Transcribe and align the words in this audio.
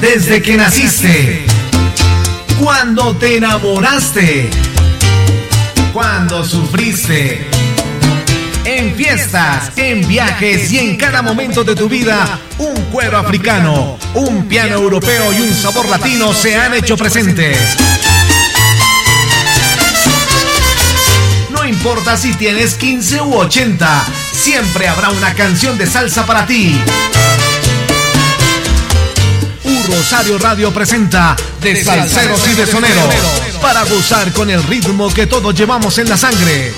Desde 0.00 0.42
que 0.42 0.56
naciste, 0.56 1.46
cuando 2.58 3.16
te 3.16 3.36
enamoraste, 3.36 4.50
cuando 5.92 6.44
sufriste, 6.44 7.46
en 8.64 8.94
fiestas, 8.96 9.70
en 9.76 10.06
viajes 10.08 10.72
y 10.72 10.78
en 10.78 10.96
cada 10.96 11.22
momento 11.22 11.62
de 11.62 11.76
tu 11.76 11.88
vida, 11.88 12.40
un 12.58 12.74
cuero 12.90 13.18
africano, 13.18 13.96
un 14.14 14.48
piano 14.48 14.74
europeo 14.74 15.32
y 15.32 15.40
un 15.42 15.54
sabor 15.54 15.88
latino 15.88 16.34
se 16.34 16.56
han 16.56 16.74
hecho 16.74 16.96
presentes. 16.96 17.58
Importa 21.84 22.16
si 22.16 22.32
tienes 22.34 22.74
15 22.74 23.22
u 23.22 23.34
80, 23.34 24.04
siempre 24.30 24.86
habrá 24.86 25.10
una 25.10 25.34
canción 25.34 25.76
de 25.76 25.84
salsa 25.88 26.24
para 26.24 26.46
ti. 26.46 26.80
Un 29.64 29.84
Rosario 29.88 30.38
Radio 30.38 30.72
presenta 30.72 31.34
De 31.60 31.82
Salseros 31.82 32.46
y 32.46 32.54
de 32.54 32.66
Soneros 32.68 33.14
para 33.60 33.82
gozar 33.82 34.32
con 34.32 34.48
el 34.48 34.62
ritmo 34.62 35.12
que 35.12 35.26
todos 35.26 35.56
llevamos 35.56 35.98
en 35.98 36.08
la 36.08 36.16
sangre. 36.16 36.72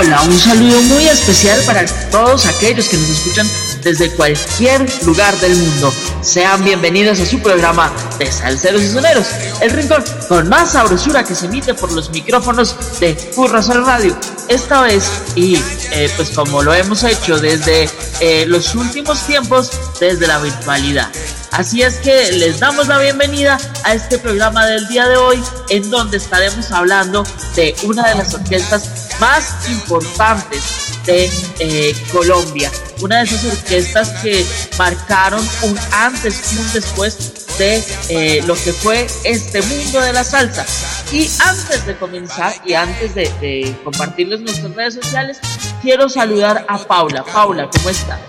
Hola, 0.00 0.22
un 0.22 0.38
saludo 0.38 0.80
muy 0.84 1.06
especial 1.08 1.60
para 1.66 1.84
todos 2.10 2.46
aquellos 2.46 2.88
que 2.88 2.96
nos 2.96 3.10
escuchan 3.10 3.46
desde 3.82 4.10
cualquier 4.12 4.86
lugar 5.04 5.38
del 5.40 5.54
mundo. 5.54 5.92
Sean 6.22 6.64
bienvenidos 6.64 7.20
a 7.20 7.26
su 7.26 7.38
programa 7.40 7.92
de 8.18 8.32
Salceros 8.32 8.80
y 8.80 8.88
Soneros, 8.88 9.26
el 9.60 9.68
rincón 9.72 10.02
con 10.26 10.48
más 10.48 10.72
sabrosura 10.72 11.22
que 11.22 11.34
se 11.34 11.44
emite 11.44 11.74
por 11.74 11.92
los 11.92 12.08
micrófonos 12.12 12.98
de 12.98 13.14
Furrasol 13.14 13.84
Radio. 13.84 14.18
Esta 14.48 14.80
vez, 14.80 15.04
y 15.34 15.56
eh, 15.92 16.10
pues 16.16 16.30
como 16.30 16.62
lo 16.62 16.72
hemos 16.72 17.04
hecho 17.04 17.38
desde 17.38 17.86
eh, 18.20 18.46
los 18.46 18.74
últimos 18.74 19.26
tiempos, 19.26 19.70
desde 20.00 20.26
la 20.26 20.38
virtualidad. 20.38 21.10
Así 21.52 21.82
es 21.82 21.96
que 21.96 22.32
les 22.32 22.60
damos 22.60 22.86
la 22.86 22.98
bienvenida 22.98 23.58
a 23.84 23.94
este 23.94 24.18
programa 24.18 24.66
del 24.66 24.86
día 24.88 25.08
de 25.08 25.16
hoy, 25.16 25.42
en 25.68 25.90
donde 25.90 26.16
estaremos 26.16 26.70
hablando 26.70 27.24
de 27.56 27.74
una 27.82 28.08
de 28.08 28.14
las 28.14 28.32
orquestas 28.34 29.08
más 29.18 29.68
importantes 29.68 30.62
de 31.06 31.30
eh, 31.58 31.96
Colombia. 32.12 32.70
Una 33.02 33.18
de 33.18 33.24
esas 33.24 33.44
orquestas 33.44 34.10
que 34.22 34.46
marcaron 34.78 35.46
un 35.62 35.78
antes 35.92 36.52
y 36.52 36.58
un 36.58 36.72
después 36.72 37.58
de 37.58 37.84
eh, 38.08 38.42
lo 38.46 38.54
que 38.54 38.72
fue 38.72 39.06
este 39.24 39.60
mundo 39.62 40.00
de 40.00 40.12
la 40.12 40.22
salsa. 40.22 40.64
Y 41.10 41.28
antes 41.40 41.84
de 41.84 41.96
comenzar 41.96 42.54
y 42.64 42.74
antes 42.74 43.14
de, 43.14 43.24
de 43.40 43.76
compartirles 43.82 44.40
nuestras 44.40 44.74
redes 44.74 44.94
sociales, 44.94 45.38
quiero 45.82 46.08
saludar 46.08 46.64
a 46.68 46.78
Paula. 46.78 47.24
Paula, 47.24 47.68
¿cómo 47.70 47.90
está? 47.90 48.20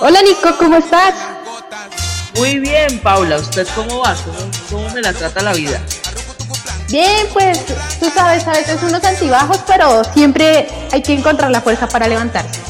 Hola 0.00 0.20
Nico, 0.22 0.56
¿cómo 0.58 0.76
estás? 0.76 1.14
Muy 2.36 2.58
bien, 2.58 2.98
Paula. 3.00 3.36
¿Usted 3.36 3.66
cómo 3.74 4.00
va? 4.00 4.14
¿Cómo, 4.14 4.50
cómo 4.70 4.90
me 4.90 5.02
la 5.02 5.12
trata 5.12 5.42
la 5.42 5.52
vida? 5.52 5.80
Bien, 6.88 7.26
pues 7.32 7.60
tú 7.98 8.10
sabes, 8.14 8.46
a 8.46 8.52
veces 8.52 8.82
unos 8.82 9.02
antibajos, 9.04 9.58
pero 9.66 10.04
siempre 10.12 10.68
hay 10.92 11.02
que 11.02 11.14
encontrar 11.14 11.50
la 11.50 11.60
fuerza 11.60 11.88
para 11.88 12.06
levantarse. 12.06 12.60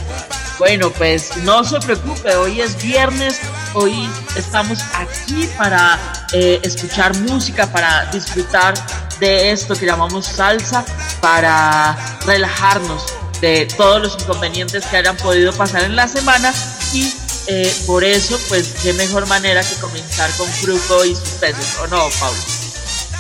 Bueno, 0.58 0.91
pues 0.91 1.36
no 1.38 1.64
se 1.64 1.80
preocupe, 1.80 2.34
hoy 2.36 2.60
es 2.60 2.80
viernes, 2.80 3.41
hoy 3.75 4.08
estamos 4.36 4.78
aquí 4.94 5.48
para 5.58 5.98
eh, 6.32 6.60
escuchar 6.62 7.16
música, 7.19 7.66
para 7.66 8.06
disfrutar 8.12 8.75
de 9.19 9.50
esto 9.50 9.75
que 9.75 9.84
llamamos 9.84 10.26
salsa, 10.26 10.84
para 11.20 11.96
relajarnos 12.25 13.04
de 13.41 13.66
todos 13.76 14.00
los 14.00 14.22
inconvenientes 14.22 14.86
que 14.86 14.96
hayan 14.96 15.16
podido 15.16 15.52
pasar 15.52 15.82
en 15.82 15.96
la 15.96 16.06
semana 16.06 16.52
y 16.92 17.12
eh, 17.47 17.75
por 17.87 18.05
eso, 18.05 18.38
pues 18.49 18.69
qué 18.82 18.93
mejor 18.94 19.27
manera 19.27 19.62
que 19.62 19.75
comenzar 19.77 20.31
con 20.37 20.49
Fruco 20.49 21.05
y 21.05 21.15
sus 21.15 21.28
peces, 21.41 21.77
¿o 21.82 21.87
no, 21.88 22.09
Pablo? 22.21 22.41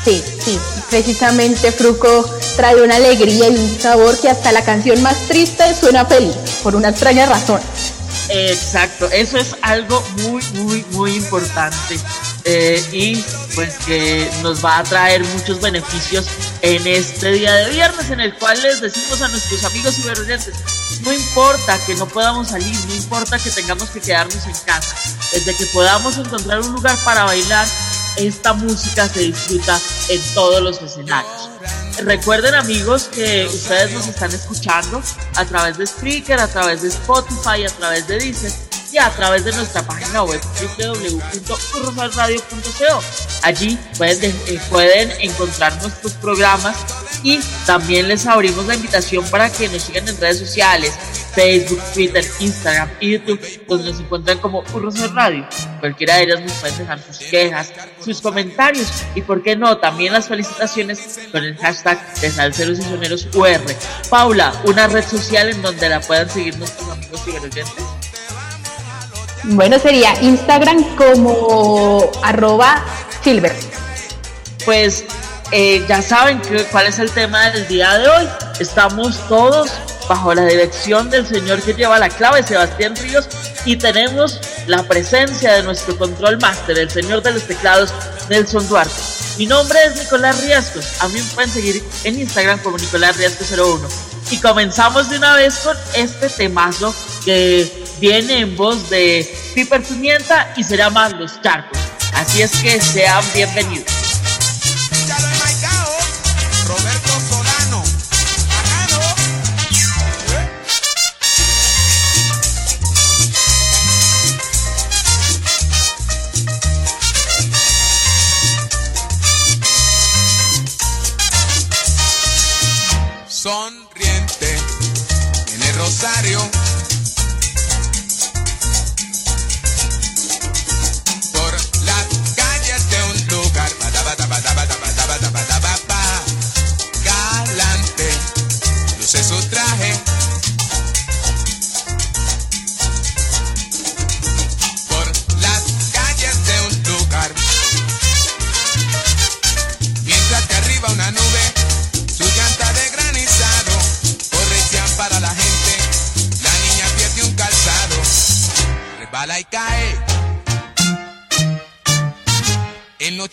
Sí, 0.04 0.22
sí, 0.44 0.58
precisamente 0.90 1.72
Fruco 1.72 2.30
trae 2.56 2.82
una 2.82 2.96
alegría 2.96 3.48
y 3.48 3.56
un 3.56 3.80
sabor 3.80 4.18
que 4.20 4.28
hasta 4.28 4.52
la 4.52 4.62
canción 4.62 5.02
más 5.02 5.16
triste 5.28 5.64
suena 5.74 6.04
feliz, 6.04 6.34
por 6.62 6.76
una 6.76 6.90
extraña 6.90 7.26
razón. 7.26 7.60
Exacto, 8.28 9.10
eso 9.10 9.38
es 9.38 9.54
algo 9.62 10.02
muy, 10.22 10.42
muy, 10.54 10.84
muy 10.92 11.14
importante 11.14 11.98
eh, 12.44 12.82
y 12.92 13.16
pues 13.54 13.76
que 13.86 14.28
nos 14.42 14.64
va 14.64 14.78
a 14.78 14.82
traer 14.82 15.24
muchos 15.24 15.60
beneficios 15.60 16.26
en 16.62 16.86
este 16.86 17.32
día 17.32 17.52
de 17.54 17.70
viernes 17.70 18.10
en 18.10 18.20
el 18.20 18.34
cual 18.34 18.60
les 18.62 18.80
decimos 18.80 19.20
a 19.20 19.28
nuestros 19.28 19.64
amigos 19.64 19.98
y 19.98 20.08
oyentes, 20.08 20.54
no 21.04 21.12
importa 21.12 21.78
que 21.84 21.94
no 21.94 22.08
podamos 22.08 22.48
salir, 22.48 22.76
no 22.86 22.94
importa 22.94 23.38
que 23.38 23.50
tengamos 23.50 23.90
que 23.90 24.00
quedarnos 24.00 24.46
en 24.46 24.54
casa, 24.64 24.94
desde 25.32 25.54
que 25.54 25.66
podamos 25.66 26.16
encontrar 26.16 26.60
un 26.60 26.72
lugar 26.72 26.96
para 27.04 27.24
bailar, 27.24 27.66
esta 28.16 28.52
música 28.54 29.08
se 29.08 29.20
disfruta 29.20 29.78
en 30.08 30.20
todos 30.34 30.62
los 30.62 30.80
escenarios. 30.80 31.50
Recuerden 31.98 32.54
amigos 32.54 33.04
que 33.04 33.46
ustedes 33.46 33.92
nos 33.92 34.06
están 34.08 34.32
escuchando 34.32 35.02
a 35.36 35.44
través 35.44 35.78
de 35.78 35.86
Spreaker, 35.86 36.40
a 36.40 36.48
través 36.48 36.82
de 36.82 36.88
Spotify, 36.88 37.64
a 37.64 37.70
través 37.70 38.06
de 38.08 38.18
Deezer 38.18 38.52
y 38.94 38.98
a 38.98 39.10
través 39.10 39.44
de 39.44 39.52
nuestra 39.52 39.82
página 39.82 40.22
web 40.22 40.40
www.rosalradio.co. 40.78 43.02
Allí 43.42 43.78
pueden, 43.98 44.34
eh, 44.46 44.60
pueden 44.70 45.10
encontrar 45.20 45.76
nuestros 45.82 46.12
programas 46.14 46.76
y 47.24 47.40
también 47.66 48.06
les 48.06 48.24
abrimos 48.26 48.64
la 48.66 48.76
invitación 48.76 49.24
para 49.30 49.50
que 49.50 49.68
nos 49.68 49.82
sigan 49.82 50.06
en 50.06 50.16
redes 50.20 50.38
sociales, 50.38 50.94
Facebook, 51.34 51.80
Twitter, 51.92 52.24
Instagram 52.38 52.88
y 53.00 53.10
YouTube, 53.12 53.40
donde 53.66 53.90
nos 53.90 54.00
encuentran 54.00 54.38
como 54.38 54.62
Rosal 54.62 55.12
Radio. 55.14 55.44
Cualquiera 55.80 56.16
de 56.16 56.24
ellas 56.24 56.42
nos 56.42 56.52
pueden 56.52 56.78
dejar 56.78 57.02
sus 57.02 57.18
quejas, 57.18 57.72
sus 58.04 58.20
comentarios 58.20 58.86
y, 59.16 59.22
por 59.22 59.42
qué 59.42 59.56
no, 59.56 59.78
también 59.78 60.12
las 60.12 60.28
felicitaciones 60.28 61.18
con 61.32 61.42
el 61.42 61.56
hashtag 61.56 62.14
de 62.20 62.30
Salceros 62.30 62.78
y 62.78 62.82
Soneros 62.82 63.26
UR. 63.34 63.60
Paula, 64.08 64.52
una 64.64 64.86
red 64.86 65.04
social 65.04 65.48
en 65.48 65.60
donde 65.62 65.88
la 65.88 66.00
puedan 66.00 66.30
seguir 66.30 66.56
nuestros 66.58 66.88
amigos 66.90 67.22
y 67.26 67.30
oyentes. 67.30 68.03
Bueno, 69.48 69.78
sería 69.78 70.14
Instagram 70.22 70.96
como 70.96 72.10
arroba 72.22 72.82
silver. 73.22 73.54
Pues 74.64 75.04
eh, 75.52 75.84
ya 75.86 76.00
saben 76.00 76.40
cuál 76.70 76.86
es 76.86 76.98
el 76.98 77.10
tema 77.10 77.50
del 77.50 77.68
día 77.68 77.98
de 77.98 78.08
hoy. 78.08 78.28
Estamos 78.58 79.18
todos 79.28 79.70
bajo 80.08 80.34
la 80.34 80.46
dirección 80.46 81.10
del 81.10 81.26
señor 81.26 81.60
que 81.60 81.74
lleva 81.74 81.98
la 81.98 82.08
clave, 82.08 82.42
Sebastián 82.42 82.96
Ríos, 82.96 83.28
y 83.66 83.76
tenemos 83.76 84.40
la 84.66 84.82
presencia 84.82 85.52
de 85.52 85.62
nuestro 85.62 85.96
control 85.96 86.38
máster, 86.38 86.78
el 86.78 86.90
señor 86.90 87.22
de 87.22 87.32
los 87.32 87.42
teclados, 87.44 87.92
Nelson 88.28 88.66
Duarte. 88.68 88.94
Mi 89.38 89.46
nombre 89.46 89.78
es 89.86 89.96
Nicolás 89.96 90.42
Riascos, 90.42 91.02
a 91.02 91.08
mí 91.08 91.20
me 91.20 91.34
pueden 91.34 91.50
seguir 91.50 91.82
en 92.04 92.20
Instagram 92.20 92.58
como 92.60 92.78
Nicolás 92.78 93.16
Riascos01. 93.18 93.80
Y 94.30 94.38
comenzamos 94.38 95.10
de 95.10 95.18
una 95.18 95.34
vez 95.36 95.58
con 95.58 95.76
este 95.94 96.28
temazo 96.28 96.94
que 97.24 97.83
viene 98.08 98.40
en 98.40 98.54
voz 98.54 98.90
de 98.90 99.26
Piper 99.54 99.82
Pimienta 99.82 100.52
y 100.58 100.62
se 100.62 100.76
llama 100.76 101.08
Los 101.08 101.40
Charcos. 101.40 101.78
Así 102.12 102.42
es 102.42 102.54
que 102.60 102.78
sean 102.78 103.24
bienvenidos. 103.34 104.03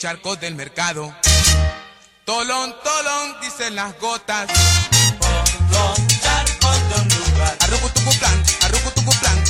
charcos 0.02 0.40
del 0.40 0.56
mercado. 0.56 1.14
Tolón, 2.26 2.74
tolón, 2.84 3.36
dicen 3.40 3.76
las 3.76 4.00
gotas. 4.00 4.50
Por 5.20 5.30
los 5.70 6.08
charcos 6.20 6.90
de 6.90 7.02
un 7.02 7.34
lugar. 7.34 7.56
Arrucutucu 7.60 8.12
plan, 8.18 8.44
arrucutucu 8.64 9.12
plan. 9.20 9.41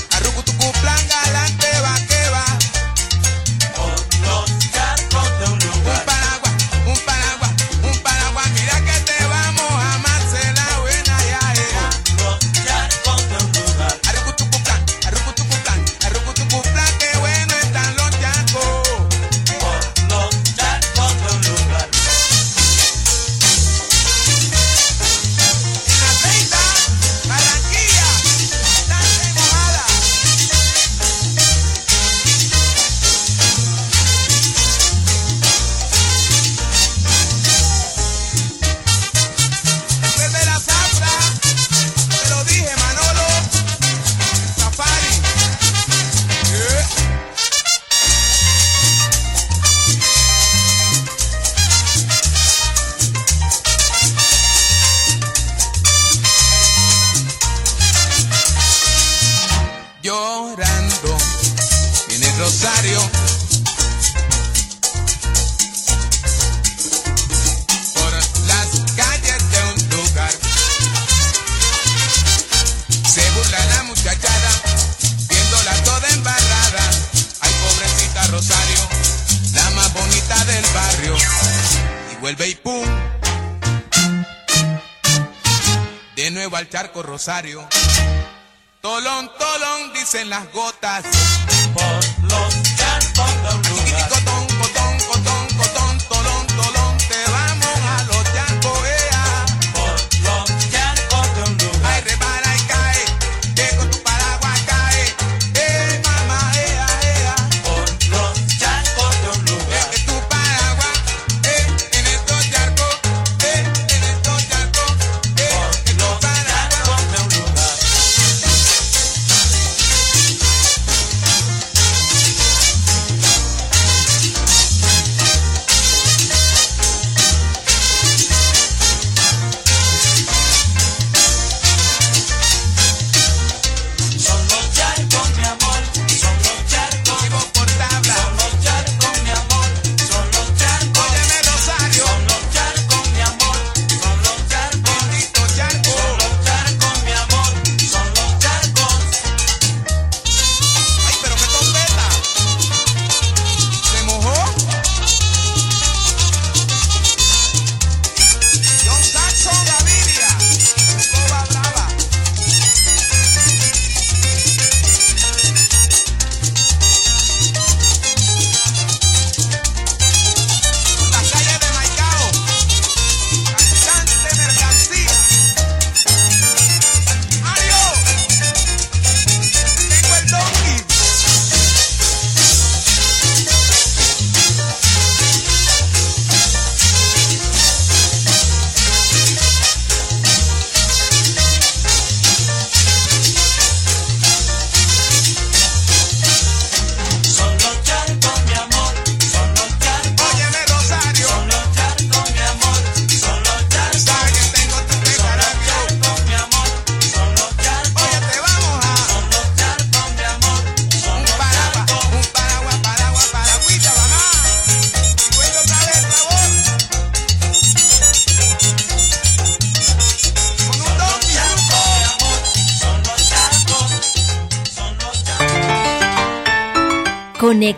rosario 87.22 87.61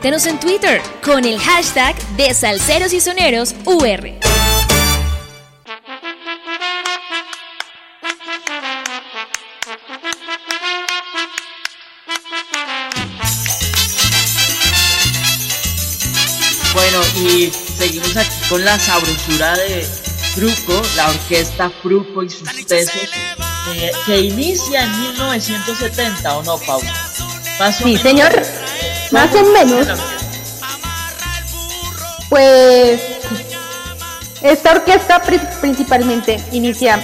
Conéctanos 0.04 0.26
en 0.26 0.40
Twitter 0.42 0.82
con 1.02 1.24
el 1.24 1.40
hashtag 1.40 1.96
de 2.18 2.34
Salceros 2.34 2.92
y 2.92 3.00
Soneros 3.00 3.56
UR. 3.64 4.02
Bueno, 16.74 17.02
y 17.16 17.50
seguimos 17.78 18.18
aquí 18.18 18.30
con 18.50 18.66
la 18.66 18.78
sabrosura 18.78 19.56
de 19.56 19.88
Fruco, 20.34 20.82
la 20.98 21.12
orquesta 21.12 21.70
Fruco 21.82 22.24
y 22.24 22.30
sus 22.30 22.66
tesos, 22.66 23.10
eh, 23.74 23.92
que 24.06 24.20
inicia 24.20 24.84
en 24.84 25.00
1970, 25.00 26.38
¿o 26.40 26.44
no, 26.44 26.58
Pablo? 26.58 26.90
sí, 27.72 27.96
señor 27.96 28.63
más 29.14 29.34
o 29.36 29.44
menos. 29.52 29.88
Pues 32.30 33.00
esta 34.42 34.72
orquesta 34.72 35.22
principalmente 35.62 36.38
inicia 36.52 37.00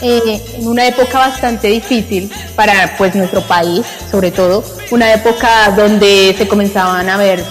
eh, 0.00 0.42
en 0.54 0.66
una 0.66 0.86
época 0.86 1.18
bastante 1.18 1.68
difícil 1.68 2.32
para 2.56 2.96
pues 2.96 3.14
nuestro 3.14 3.42
país, 3.42 3.86
sobre 4.10 4.30
todo, 4.30 4.64
una 4.90 5.12
época 5.12 5.70
donde 5.76 6.34
se 6.36 6.48
comenzaban 6.48 7.08
a 7.10 7.18
ver, 7.18 7.44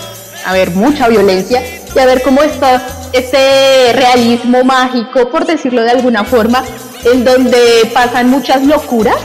a 0.45 0.53
ver 0.53 0.71
mucha 0.71 1.07
violencia 1.07 1.63
y 1.95 1.99
a 1.99 2.05
ver 2.05 2.23
cómo 2.23 2.41
está 2.41 2.81
este 3.13 3.93
realismo 3.93 4.63
mágico, 4.63 5.29
por 5.29 5.45
decirlo 5.45 5.83
de 5.83 5.91
alguna 5.91 6.23
forma, 6.23 6.63
en 7.05 7.23
donde 7.23 7.89
pasan 7.93 8.29
muchas 8.29 8.63
locuras, 8.63 9.15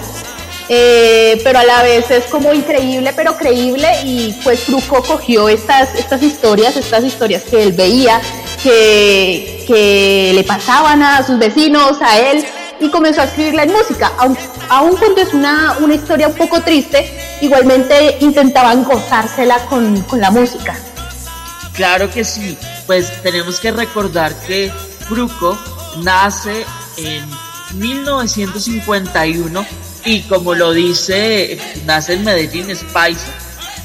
eh, 0.68 1.40
pero 1.44 1.58
a 1.58 1.64
la 1.64 1.82
vez 1.82 2.10
es 2.10 2.24
como 2.24 2.52
increíble, 2.52 3.12
pero 3.14 3.36
creíble, 3.36 3.88
y 4.04 4.34
pues 4.42 4.64
Truco 4.64 5.02
cogió 5.02 5.48
estas, 5.48 5.94
estas 5.94 6.22
historias, 6.22 6.76
estas 6.76 7.04
historias 7.04 7.42
que 7.42 7.62
él 7.62 7.72
veía, 7.72 8.20
que, 8.62 9.64
que 9.66 10.32
le 10.34 10.44
pasaban 10.44 11.02
a 11.02 11.22
sus 11.24 11.38
vecinos, 11.38 12.00
a 12.00 12.18
él, 12.18 12.44
y 12.80 12.90
comenzó 12.90 13.20
a 13.20 13.24
escribirla 13.24 13.64
en 13.64 13.72
música. 13.72 14.12
Aun, 14.68 14.96
cuando 14.96 15.20
es 15.20 15.34
una, 15.34 15.76
una, 15.80 15.94
historia 15.94 16.28
un 16.28 16.34
poco 16.34 16.60
triste, 16.62 17.10
igualmente 17.40 18.16
intentaban 18.20 18.84
gozársela 18.84 19.58
con, 19.66 20.00
con 20.02 20.20
la 20.20 20.30
música. 20.30 20.74
Claro 21.74 22.10
que 22.10 22.24
sí, 22.24 22.56
pues 22.86 23.22
tenemos 23.22 23.60
que 23.60 23.72
recordar 23.72 24.34
que 24.46 24.72
Bruco 25.10 25.58
nace 26.02 26.64
en 26.96 27.28
1951 27.78 29.66
y 30.04 30.22
como 30.22 30.54
lo 30.54 30.72
dice, 30.72 31.58
nace 31.86 32.14
en 32.14 32.24
Medellín, 32.24 32.70
es 32.70 32.84
paisa. 32.84 33.32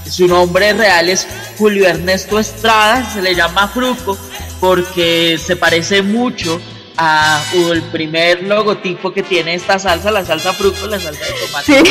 Su 0.09 0.27
nombre 0.27 0.73
real 0.73 1.09
es 1.09 1.27
Julio 1.57 1.87
Ernesto 1.87 2.39
Estrada, 2.39 3.09
se 3.13 3.21
le 3.21 3.35
llama 3.35 3.67
Fruco 3.67 4.17
porque 4.59 5.39
se 5.43 5.55
parece 5.55 6.01
mucho 6.01 6.59
a 6.97 7.41
el 7.53 7.81
primer 7.83 8.43
logotipo 8.43 9.13
que 9.13 9.23
tiene 9.23 9.53
esta 9.53 9.79
salsa, 9.79 10.11
la 10.11 10.25
salsa 10.25 10.53
Fruco, 10.53 10.87
la 10.87 10.99
salsa 10.99 11.23
de 11.25 11.33
tomate. 11.47 11.83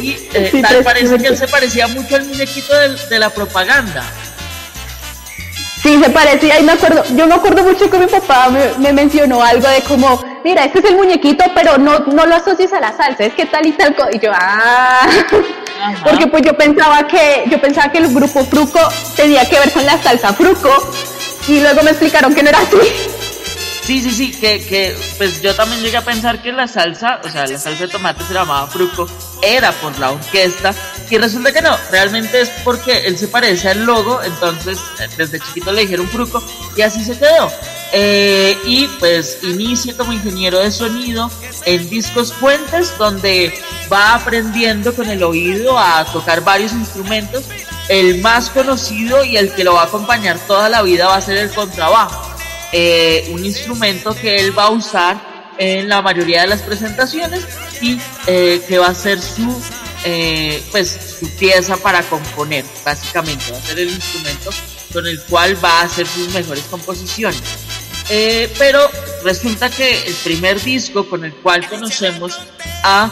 Y 0.00 0.16
eh, 0.32 0.62
tal 0.62 0.82
parece 0.82 1.18
que 1.18 1.26
él 1.26 1.36
se 1.36 1.46
parecía 1.46 1.86
mucho 1.86 2.16
al 2.16 2.24
muñequito 2.24 2.72
de 2.74 3.18
la 3.18 3.28
propaganda. 3.28 4.02
Sí, 5.82 5.98
se 6.02 6.10
parecía 6.10 6.60
y 6.60 6.62
me 6.62 6.72
acuerdo, 6.72 7.02
yo 7.16 7.26
me 7.26 7.34
acuerdo 7.34 7.64
mucho 7.64 7.90
que 7.90 7.98
mi 7.98 8.06
papá 8.06 8.50
me, 8.78 8.92
mencionó 8.92 9.42
algo 9.42 9.66
de 9.66 9.82
como, 9.82 10.22
mira, 10.44 10.64
este 10.64 10.80
es 10.80 10.84
el 10.86 10.96
muñequito, 10.96 11.44
pero 11.54 11.78
no, 11.78 12.00
no 12.00 12.26
lo 12.26 12.34
asocies 12.36 12.72
a 12.72 12.80
la 12.80 12.96
salsa, 12.96 13.24
es 13.24 13.34
que 13.34 13.46
tal 13.46 13.66
y 13.66 13.72
tal 13.72 13.96
y 14.12 14.18
yo, 14.18 14.30
ah, 14.34 15.06
porque 16.04 16.26
pues 16.26 16.42
yo 16.42 16.56
pensaba 16.56 17.06
que, 17.06 17.44
yo 17.48 17.60
pensaba 17.60 17.90
que 17.90 17.98
el 17.98 18.08
grupo 18.08 18.44
Fruco 18.44 18.80
tenía 19.16 19.48
que 19.48 19.58
ver 19.58 19.70
con 19.72 19.84
la 19.84 20.00
salsa 20.02 20.32
Fruco, 20.32 20.70
y 21.48 21.60
luego 21.60 21.82
me 21.82 21.90
explicaron 21.90 22.34
que 22.34 22.42
no 22.42 22.50
era 22.50 22.60
así. 22.60 22.76
Sí, 23.82 24.00
sí, 24.02 24.10
sí, 24.10 24.30
que, 24.30 24.64
que 24.64 24.96
pues 25.18 25.40
yo 25.40 25.54
también 25.56 25.82
llegué 25.82 25.96
a 25.96 26.04
pensar 26.04 26.40
que 26.40 26.52
la 26.52 26.68
salsa, 26.68 27.20
o 27.24 27.28
sea, 27.28 27.46
la 27.46 27.58
salsa 27.58 27.86
de 27.86 27.88
tomate 27.88 28.22
se 28.24 28.34
llamaba 28.34 28.66
Fruco, 28.68 29.08
era 29.42 29.72
por 29.72 29.98
la 29.98 30.12
orquesta, 30.12 30.72
y 31.08 31.18
resulta 31.18 31.52
que 31.52 31.60
no, 31.60 31.76
realmente 31.90 32.40
es 32.40 32.50
porque 32.62 33.06
él 33.06 33.18
se 33.18 33.26
parece 33.28 33.70
al 33.70 33.84
logo, 33.84 34.22
entonces 34.22 34.78
eh, 35.00 35.08
desde 35.16 35.40
chiquito 35.40 35.72
le 35.72 35.82
dijeron 35.82 36.08
Fruco, 36.08 36.42
y 36.76 36.82
así 36.82 37.02
se 37.02 37.18
quedó. 37.18 37.50
Eh, 37.92 38.56
y 38.64 38.86
pues 39.00 39.38
inicia 39.42 39.96
como 39.96 40.12
ingeniero 40.12 40.58
de 40.58 40.70
sonido 40.70 41.30
en 41.64 41.90
Discos 41.90 42.32
Puentes, 42.32 42.96
donde 42.98 43.52
va 43.92 44.14
aprendiendo 44.14 44.94
con 44.94 45.08
el 45.08 45.22
oído 45.22 45.78
a 45.78 46.04
tocar 46.12 46.42
varios 46.44 46.72
instrumentos. 46.72 47.44
El 47.88 48.20
más 48.20 48.50
conocido 48.50 49.24
y 49.24 49.36
el 49.36 49.52
que 49.52 49.64
lo 49.64 49.74
va 49.74 49.82
a 49.82 49.86
acompañar 49.86 50.38
toda 50.46 50.68
la 50.68 50.82
vida 50.82 51.08
va 51.08 51.16
a 51.16 51.20
ser 51.20 51.38
el 51.38 51.50
contrabajo 51.50 52.30
eh, 52.72 53.28
un 53.32 53.44
instrumento 53.44 54.14
que 54.14 54.38
él 54.38 54.56
va 54.56 54.64
a 54.64 54.70
usar 54.70 55.20
en 55.58 55.88
la 55.88 56.02
mayoría 56.02 56.42
de 56.42 56.46
las 56.46 56.62
presentaciones 56.62 57.44
y 57.80 58.00
eh, 58.28 58.62
que 58.68 58.78
va 58.78 58.88
a 58.88 58.94
ser 58.94 59.20
su 59.20 59.60
eh, 60.04 60.62
pues 60.70 61.16
su 61.18 61.28
pieza 61.30 61.76
para 61.76 62.02
componer 62.04 62.64
básicamente 62.84 63.50
va 63.50 63.58
a 63.58 63.60
ser 63.60 63.80
el 63.80 63.90
instrumento 63.90 64.50
con 64.92 65.06
el 65.06 65.20
cual 65.22 65.62
va 65.64 65.80
a 65.80 65.82
hacer 65.84 66.06
sus 66.06 66.32
mejores 66.34 66.64
composiciones 66.64 67.42
pero 68.58 68.90
resulta 69.22 69.70
que 69.70 70.04
el 70.04 70.14
primer 70.14 70.60
disco 70.60 71.08
con 71.08 71.24
el 71.24 71.32
cual 71.32 71.68
conocemos 71.68 72.40
a 72.82 73.08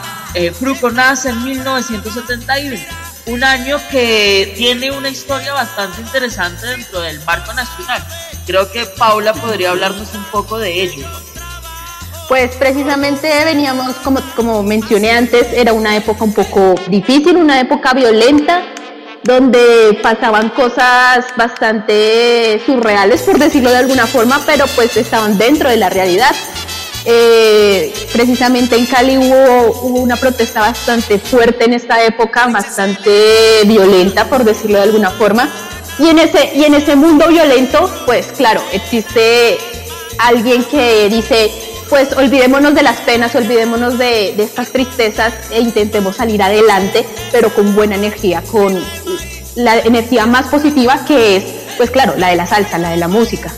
Fruco 0.59 0.91
nace 0.91 1.29
en 1.29 1.45
1971 1.45 2.81
un 3.29 3.45
año 3.45 3.79
que 3.91 4.55
tiene 4.57 4.91
una 4.91 5.11
historia 5.11 5.53
bastante 5.53 6.01
interesante 6.01 6.67
dentro 6.67 7.01
del 7.01 7.21
marco 7.25 7.53
nacional. 7.53 8.03
Creo 8.47 8.71
que 8.73 8.87
Paula 8.87 9.35
podría 9.35 9.71
hablarnos 9.71 10.15
un 10.15 10.25
poco 10.25 10.59
de 10.59 10.83
ello. 10.83 11.07
Pues 12.27 12.57
precisamente 12.57 13.29
veníamos, 13.45 13.97
como, 13.97 14.21
como 14.35 14.63
mencioné 14.63 15.13
antes, 15.13 15.47
era 15.53 15.73
una 15.73 15.97
época 15.97 16.25
un 16.25 16.33
poco 16.33 16.75
difícil, 16.89 17.37
una 17.37 17.61
época 17.61 17.93
violenta, 17.95 18.63
donde 19.25 19.99
pasaban 20.03 20.51
cosas 20.51 21.27
bastante 21.37 22.61
surreales, 22.65 23.23
por 23.23 23.39
decirlo 23.39 23.71
de 23.71 23.79
alguna 23.79 24.07
forma, 24.07 24.41
pero 24.47 24.67
pues 24.75 24.97
estaban 24.97 25.39
dentro 25.39 25.69
de 25.69 25.77
la 25.77 25.91
realidad. 25.91 26.35
Eh, 27.05 27.93
precisamente 28.13 28.77
en 28.77 28.87
Cali 28.87 29.17
hubo, 29.17 29.81
una 30.01 30.17
protesta 30.17 30.61
bastante 30.61 31.19
fuerte 31.19 31.65
en 31.65 31.73
esta 31.73 32.05
época, 32.05 32.49
bastante 32.49 33.63
violenta, 33.65 34.29
por 34.29 34.45
decirlo 34.45 34.79
de 34.79 34.85
alguna 34.85 35.11
forma. 35.11 35.49
Y 35.99 36.09
en 36.09 36.19
ese, 36.19 36.53
y 36.55 36.65
en 36.65 36.75
ese 36.75 36.97
mundo 36.97 37.27
violento, 37.29 37.91
pues 38.07 38.27
claro, 38.37 38.63
existe 38.73 39.59
alguien 40.19 40.65
que 40.65 41.09
dice, 41.09 41.51
pues 41.89 42.13
olvidémonos 42.13 42.75
de 42.75 42.83
las 42.83 42.99
penas, 43.01 43.35
olvidémonos 43.35 43.99
de, 43.99 44.31
estas 44.43 44.71
tristezas 44.71 45.35
e 45.51 45.61
intentemos 45.61 46.17
salir 46.17 46.43
adelante, 46.43 47.07
pero 47.33 47.53
con 47.55 47.75
buena 47.75 47.95
energía, 47.95 48.43
con 48.43 48.79
la 49.57 49.79
energía 49.79 50.27
más 50.27 50.47
positiva 50.49 51.05
que 51.05 51.37
es, 51.37 51.45
pues 51.77 51.91
claro, 51.91 52.15
la 52.17 52.29
de 52.29 52.37
la 52.37 52.47
salsa, 52.47 52.79
la 52.79 52.91
de 52.91 52.97
la 52.97 53.09
música. 53.09 53.53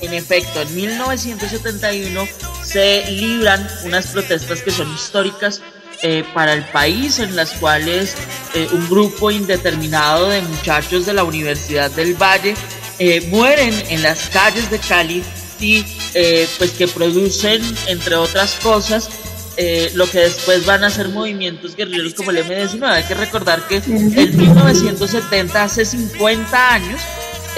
En 0.00 0.12
efecto, 0.12 0.60
en 0.60 0.74
1971 0.74 2.28
se 2.62 3.10
libran 3.10 3.66
unas 3.84 4.08
protestas 4.08 4.60
que 4.62 4.70
son 4.70 4.92
históricas 4.92 5.62
eh, 6.02 6.24
para 6.34 6.52
el 6.52 6.64
país, 6.64 7.18
en 7.20 7.34
las 7.34 7.52
cuales 7.52 8.14
eh, 8.54 8.68
un 8.72 8.88
grupo 8.88 9.30
indeterminado 9.30 10.28
de 10.28 10.42
muchachos 10.42 11.06
de 11.06 11.14
la 11.14 11.24
Universidad 11.24 11.90
del 11.90 12.14
Valle 12.14 12.54
eh, 12.98 13.26
mueren 13.30 13.72
en 13.88 14.02
las 14.02 14.28
calles 14.28 14.70
de 14.70 14.78
Cali 14.78 15.22
y 15.60 15.84
pues 16.58 16.72
que 16.72 16.88
producen, 16.88 17.62
entre 17.86 18.16
otras 18.16 18.54
cosas, 18.62 19.08
lo 19.94 20.10
que 20.10 20.20
después 20.20 20.66
van 20.66 20.84
a 20.84 20.90
ser 20.90 21.08
movimientos 21.08 21.76
guerrilleros 21.76 22.14
como 22.14 22.30
el 22.30 22.44
M19. 22.44 22.84
Hay 22.84 23.04
que 23.04 23.14
recordar 23.14 23.66
que 23.66 23.76
en 23.76 24.36
1970, 24.36 25.62
hace 25.62 25.84
50 25.84 26.72
años, 26.74 27.00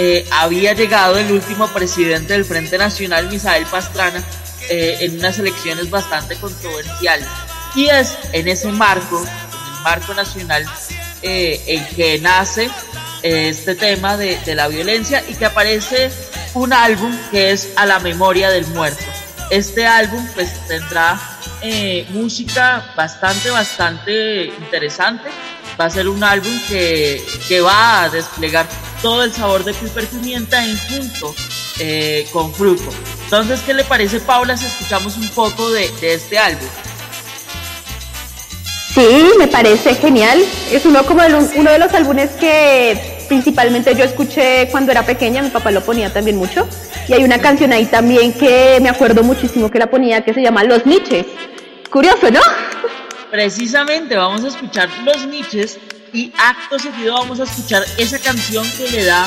eh, 0.01 0.25
había 0.31 0.75
llegado 0.75 1.19
el 1.19 1.33
último 1.33 1.67
presidente 1.69 2.33
del 2.35 2.45
Frente 2.45 2.79
Nacional, 2.79 3.29
Misael 3.29 3.67
Pastrana, 3.67 4.23
eh, 4.71 4.99
en 5.01 5.19
unas 5.19 5.41
elecciones 5.41 5.91
bastante 5.91 6.37
controversiales. 6.37 7.27
Y 7.75 7.87
es 7.87 8.17
en 8.33 8.47
ese 8.47 8.71
marco, 8.71 9.21
en 9.21 9.77
el 9.77 9.83
marco 9.83 10.15
nacional, 10.15 10.65
eh, 11.23 11.61
en 11.67 11.85
que 11.97 12.21
nace 12.21 12.71
este 13.25 13.75
tema 13.75 14.17
de, 14.17 14.39
de, 14.47 14.55
la 14.55 14.69
violencia 14.69 15.25
y 15.29 15.35
que 15.35 15.47
aparece 15.47 16.13
un 16.59 16.73
álbum 16.73 17.17
que 17.31 17.53
es 17.53 17.71
A 17.77 17.87
la 17.87 17.99
memoria 17.99 18.51
del 18.51 18.67
muerto. 18.69 19.05
Este 19.51 19.87
álbum 19.87 20.27
pues 20.35 20.67
tendrá 20.67 21.19
música 22.11 22.93
bastante, 22.97 23.51
bastante 23.51 24.47
interesante. 24.47 25.29
Va 25.81 25.87
a 25.87 25.91
ser 25.91 26.09
un 26.09 26.23
álbum 26.23 26.53
que, 26.69 27.25
que 27.49 27.61
va 27.61 28.03
a 28.03 28.09
desplegar 28.09 28.67
todo 29.01 29.23
el 29.23 29.33
sabor 29.33 29.65
de 29.65 29.75
piper 29.75 30.07
pimienta 30.07 30.65
en 30.65 30.77
junto 30.77 31.35
eh, 31.81 32.27
con 32.33 32.53
fruto. 32.53 32.91
Entonces, 33.25 33.61
¿qué 33.61 33.75
le 33.75 33.85
parece, 33.85 34.19
Paula, 34.21 34.57
si 34.57 34.67
escuchamos 34.67 35.17
un 35.17 35.29
poco 35.29 35.71
de, 35.71 35.89
este 36.03 36.39
álbum? 36.39 36.67
Sí, 38.95 39.31
me 39.39 39.47
parece 39.47 39.95
genial. 39.95 40.43
Es 40.73 40.85
uno 40.85 41.05
como 41.05 41.23
uno 41.57 41.71
de 41.71 41.79
los 41.79 41.93
álbumes 41.95 42.31
que 42.31 43.18
principalmente 43.29 43.95
yo 43.95 44.05
escuché 44.05 44.69
cuando 44.71 44.91
era 44.91 45.05
pequeña, 45.05 45.43
mi 45.43 45.51
papá 45.51 45.71
lo 45.71 45.83
ponía 45.83 46.13
también 46.13 46.37
mucho. 46.37 46.67
Y 47.07 47.13
hay 47.13 47.25
una 47.25 47.39
canción 47.39 47.73
ahí 47.73 47.87
también 47.87 48.33
que 48.33 48.79
me 48.81 48.89
acuerdo 48.89 49.23
muchísimo 49.23 49.71
que 49.71 49.79
la 49.79 49.89
ponía 49.89 50.23
que 50.23 50.35
se 50.35 50.43
llama 50.43 50.65
Los 50.65 50.87
Niches. 50.87 51.27
Curioso, 51.91 52.31
¿no? 52.31 52.41
Precisamente 53.31 54.17
vamos 54.17 54.45
a 54.45 54.49
escuchar 54.49 54.89
Los 55.05 55.27
Niches 55.27 55.79
y 56.13 56.33
acto 56.39 56.79
seguido 56.79 57.15
vamos 57.15 57.41
a 57.41 57.45
escuchar 57.45 57.85
esa 57.99 58.19
canción 58.19 58.65
que 58.77 58.91
le 58.91 59.05
da 59.05 59.27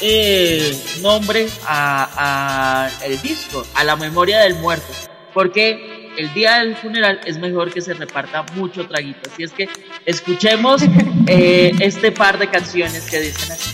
eh, 0.00 0.78
nombre 1.00 1.48
a, 1.66 2.88
el 3.04 3.20
disco, 3.22 3.64
a 3.74 3.84
la 3.84 3.96
memoria 3.96 4.40
del 4.40 4.54
muerto, 4.54 4.86
porque 5.34 5.97
el 6.18 6.34
día 6.34 6.58
del 6.58 6.74
funeral 6.76 7.20
es 7.24 7.38
mejor 7.38 7.72
que 7.72 7.80
se 7.80 7.94
reparta 7.94 8.42
mucho 8.54 8.86
traguito. 8.88 9.30
Así 9.30 9.44
es 9.44 9.52
que 9.52 9.68
escuchemos 10.04 10.82
eh, 11.28 11.72
este 11.78 12.10
par 12.10 12.38
de 12.38 12.50
canciones 12.50 13.08
que 13.08 13.20
dicen 13.20 13.52
así. 13.52 13.70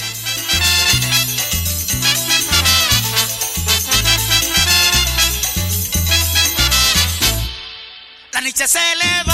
La 8.35 8.41
noche 8.43 8.69
se 8.69 8.79
levanta 8.97 9.34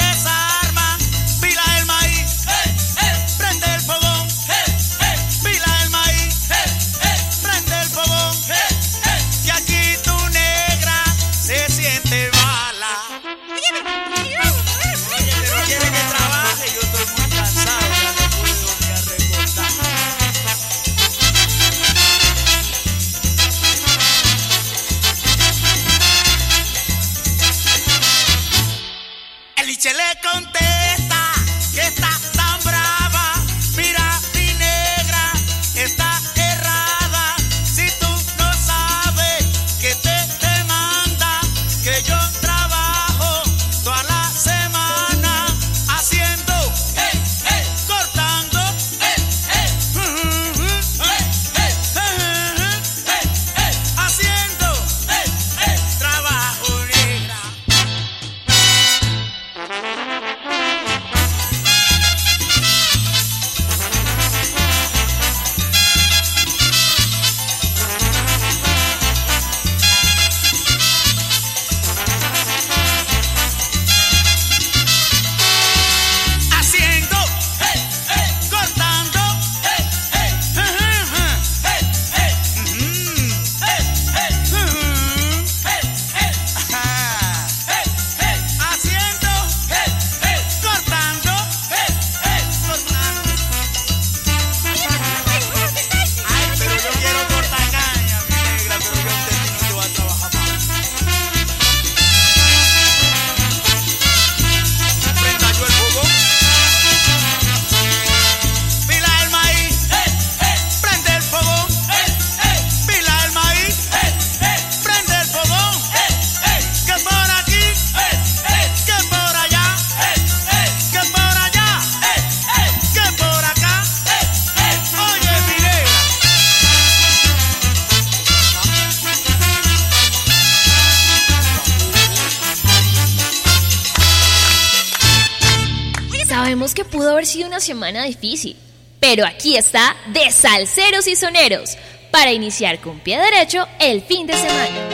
semana 137.61 138.03
difícil, 138.03 138.57
pero 138.99 139.25
aquí 139.25 139.55
está 139.55 139.95
de 140.07 140.31
Salceros 140.31 141.07
y 141.07 141.15
Soneros 141.15 141.77
para 142.11 142.33
iniciar 142.33 142.79
con 142.79 142.99
pie 142.99 143.19
derecho 143.19 143.65
el 143.79 144.01
fin 144.01 144.27
de 144.27 144.33
semana. 144.33 144.90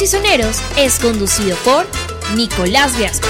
Y 0.00 0.04
es 0.76 0.98
conducido 1.00 1.56
por 1.64 1.84
Nicolás 2.36 2.96
Viascos. 2.96 3.28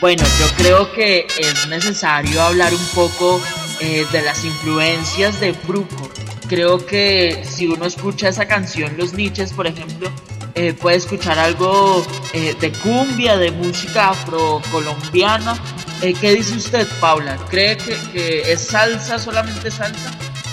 Bueno, 0.00 0.22
yo 0.38 0.46
creo 0.56 0.92
que 0.92 1.26
es 1.38 1.66
necesario 1.66 2.40
hablar 2.40 2.72
un 2.72 2.86
poco 2.94 3.42
eh, 3.80 4.06
de 4.12 4.22
las 4.22 4.44
influencias 4.44 5.40
de 5.40 5.54
Fruco. 5.54 6.08
Creo 6.48 6.86
que 6.86 7.44
si 7.44 7.66
uno 7.66 7.86
escucha 7.86 8.28
esa 8.28 8.46
canción, 8.46 8.96
Los 8.96 9.14
Niches, 9.14 9.52
por 9.52 9.66
ejemplo, 9.66 10.08
eh, 10.54 10.72
puede 10.72 10.98
escuchar 10.98 11.36
algo 11.40 12.06
eh, 12.32 12.54
de 12.60 12.70
cumbia, 12.70 13.36
de 13.36 13.50
música 13.50 14.10
afrocolombiana. 14.10 15.60
Eh, 16.02 16.14
¿Qué 16.20 16.34
dice 16.34 16.56
usted, 16.56 16.86
Paula? 17.00 17.36
¿Cree 17.48 17.76
que, 17.76 17.96
que 18.12 18.52
es 18.52 18.66
salsa, 18.66 19.18
solamente 19.18 19.70
salsa? 19.70 20.10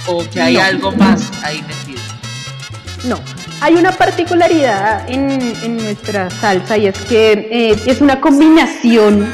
¿O 0.08 0.28
que 0.30 0.42
hay 0.42 0.56
No. 0.56 0.62
algo 0.64 0.92
más 0.94 1.32
ahí 1.44 1.62
metido? 1.68 2.02
No, 3.04 3.20
hay 3.60 3.74
una 3.74 3.92
particularidad 3.92 5.10
en, 5.10 5.30
en 5.64 5.78
nuestra 5.78 6.30
salsa 6.30 6.78
y 6.78 6.88
es 6.88 6.98
que 7.00 7.32
eh, 7.52 7.76
es 7.86 8.00
una 8.00 8.22
combinación 8.22 9.34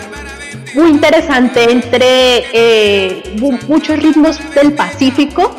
muy 0.73 0.89
interesante 0.89 1.71
entre 1.71 2.45
eh, 2.53 3.35
mu- 3.39 3.59
muchos 3.67 3.99
ritmos 4.01 4.39
del 4.55 4.73
Pacífico. 4.73 5.55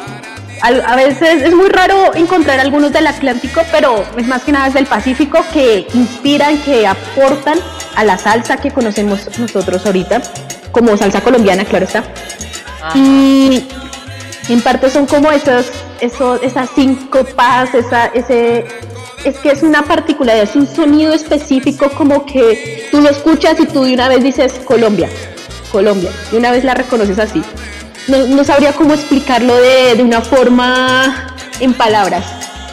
A 0.62 0.96
veces 0.96 1.42
es 1.42 1.55
muy 1.55 1.68
raro 1.70 2.14
encontrar 2.14 2.61
algunos 2.61 2.92
del 2.92 3.07
Atlántico, 3.07 3.62
pero 3.73 4.05
es 4.18 4.27
más 4.27 4.42
que 4.42 4.53
nada 4.53 4.66
es 4.66 4.75
del 4.75 4.87
Pacífico 4.87 5.38
que 5.53 5.87
inspiran, 5.94 6.59
que 6.59 6.87
aportan 6.87 7.59
a 7.96 8.05
la 8.05 8.18
salsa 8.18 8.59
que 8.59 8.70
conocemos 8.70 9.38
nosotros 9.38 9.87
ahorita, 9.87 10.20
como 10.70 10.96
salsa 10.99 11.23
colombiana, 11.23 11.64
claro 11.64 11.87
está. 11.87 12.05
Y 12.94 13.66
en 14.51 14.61
parte 14.61 14.90
son 14.90 15.07
como 15.07 15.31
esos, 15.33 15.66
esos 16.01 16.42
esas 16.42 16.68
síncopas, 16.70 17.75
esa, 17.75 18.07
ese, 18.07 18.66
es 19.25 19.38
que 19.38 19.51
es 19.51 19.62
una 19.62 19.83
particularidad, 19.83 20.44
es 20.44 20.57
un 20.57 20.66
sonido 20.66 21.12
específico 21.12 21.90
como 21.90 22.27
que 22.27 22.88
tú 22.90 23.01
lo 23.01 23.09
escuchas 23.09 23.59
y 23.61 23.66
tú 23.66 23.85
de 23.85 23.94
una 23.94 24.09
vez 24.09 24.23
dices 24.23 24.53
Colombia, 24.64 25.09
Colombia, 25.73 26.11
de 26.31 26.38
una 26.38 26.51
vez 26.51 26.64
la 26.64 26.75
reconoces 26.75 27.18
así. 27.18 27.42
No, 28.09 28.27
no 28.27 28.45
sabría 28.45 28.73
cómo 28.73 28.95
explicarlo 28.95 29.55
de, 29.55 29.95
de 29.97 30.03
una 30.03 30.21
forma 30.21 31.35
en 31.61 31.75
palabras. 31.75 32.25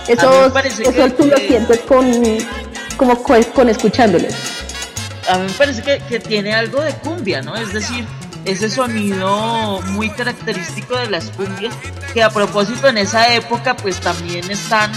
Eso, 0.07 0.45
eso 0.45 0.91
que- 0.93 1.09
tú 1.11 1.25
lo 1.27 1.37
sientes 1.37 1.79
con, 1.81 2.09
como 2.95 3.21
con, 3.21 3.43
con 3.43 3.69
escuchándolo. 3.69 4.27
a 5.29 5.37
mí 5.37 5.45
me 5.47 5.53
parece 5.53 5.81
que, 5.83 5.99
que 6.07 6.19
tiene 6.19 6.53
algo 6.55 6.81
de 6.81 6.93
cumbia, 6.93 7.41
¿no? 7.41 7.55
Es 7.57 7.73
decir, 7.73 8.05
ese 8.45 8.69
sonido 8.69 9.81
muy 9.87 10.09
característico 10.09 10.95
de 10.97 11.09
las 11.09 11.25
cumbias, 11.31 11.75
que 12.13 12.23
a 12.23 12.29
propósito 12.29 12.87
en 12.87 12.97
esa 12.97 13.33
época 13.33 13.75
pues 13.75 13.97
también 13.99 14.49
están 14.49 14.89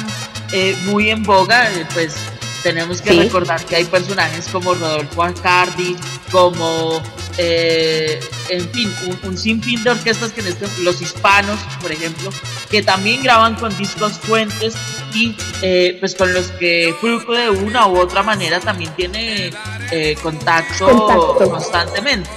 eh, 0.52 0.76
muy 0.86 1.10
en 1.10 1.24
boga, 1.24 1.68
eh, 1.72 1.84
pues 1.92 2.14
tenemos 2.62 3.00
que 3.02 3.10
Sí. 3.12 3.18
recordar 3.20 3.64
que 3.64 3.76
hay 3.76 3.84
personajes 3.84 4.46
como 4.48 4.74
Rodolfo 4.74 5.22
Arcardi, 5.22 5.96
como, 6.30 7.02
eh, 7.38 8.20
en 8.48 8.68
fin, 8.70 8.92
un, 9.06 9.30
un 9.30 9.38
sinfín 9.38 9.82
de 9.82 9.90
orquestas 9.90 10.32
que 10.32 10.40
en 10.40 10.48
este, 10.48 10.66
los 10.82 11.00
hispanos, 11.00 11.58
por 11.80 11.90
ejemplo, 11.92 12.30
que 12.70 12.82
también 12.82 13.22
graban 13.22 13.54
con 13.56 13.76
discos 13.76 14.12
fuentes 14.18 14.74
y 15.14 15.34
eh, 15.62 15.96
pues 16.00 16.14
con 16.14 16.32
los 16.32 16.48
que 16.52 16.94
Fruco 17.00 17.32
de 17.32 17.50
una 17.50 17.86
u 17.88 17.98
otra 17.98 18.22
manera 18.22 18.60
también 18.60 18.90
tiene 18.94 19.50
eh, 19.90 20.14
contacto, 20.22 20.86
Contacto. 20.86 21.50
constantemente. 21.50 22.30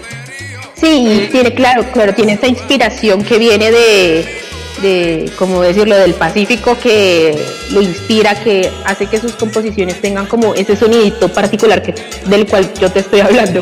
Sí, 0.76 1.30
tiene, 1.32 1.54
claro, 1.54 1.86
claro, 1.94 2.14
tiene 2.14 2.34
esa 2.34 2.48
inspiración 2.48 3.24
que 3.24 3.38
viene 3.38 3.72
de, 3.72 4.43
de, 4.84 5.32
como 5.39 5.62
decirlo, 5.62 5.98
del 5.98 6.13
Pacífico, 6.13 6.78
que 6.78 7.43
lo 7.72 7.82
inspira, 7.82 8.36
que 8.36 8.72
hace 8.86 9.08
que 9.08 9.19
sus 9.19 9.32
composiciones 9.34 10.00
tengan 10.00 10.28
como 10.28 10.54
ese 10.54 10.76
sonidito 10.76 11.28
particular 11.30 11.82
que, 11.82 11.96
del 12.26 12.46
cual 12.46 12.72
yo 12.80 12.91
te 12.91 13.00
estoy 13.00 13.22
hablando. 13.22 13.62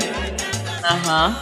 Ajá. 0.83 1.39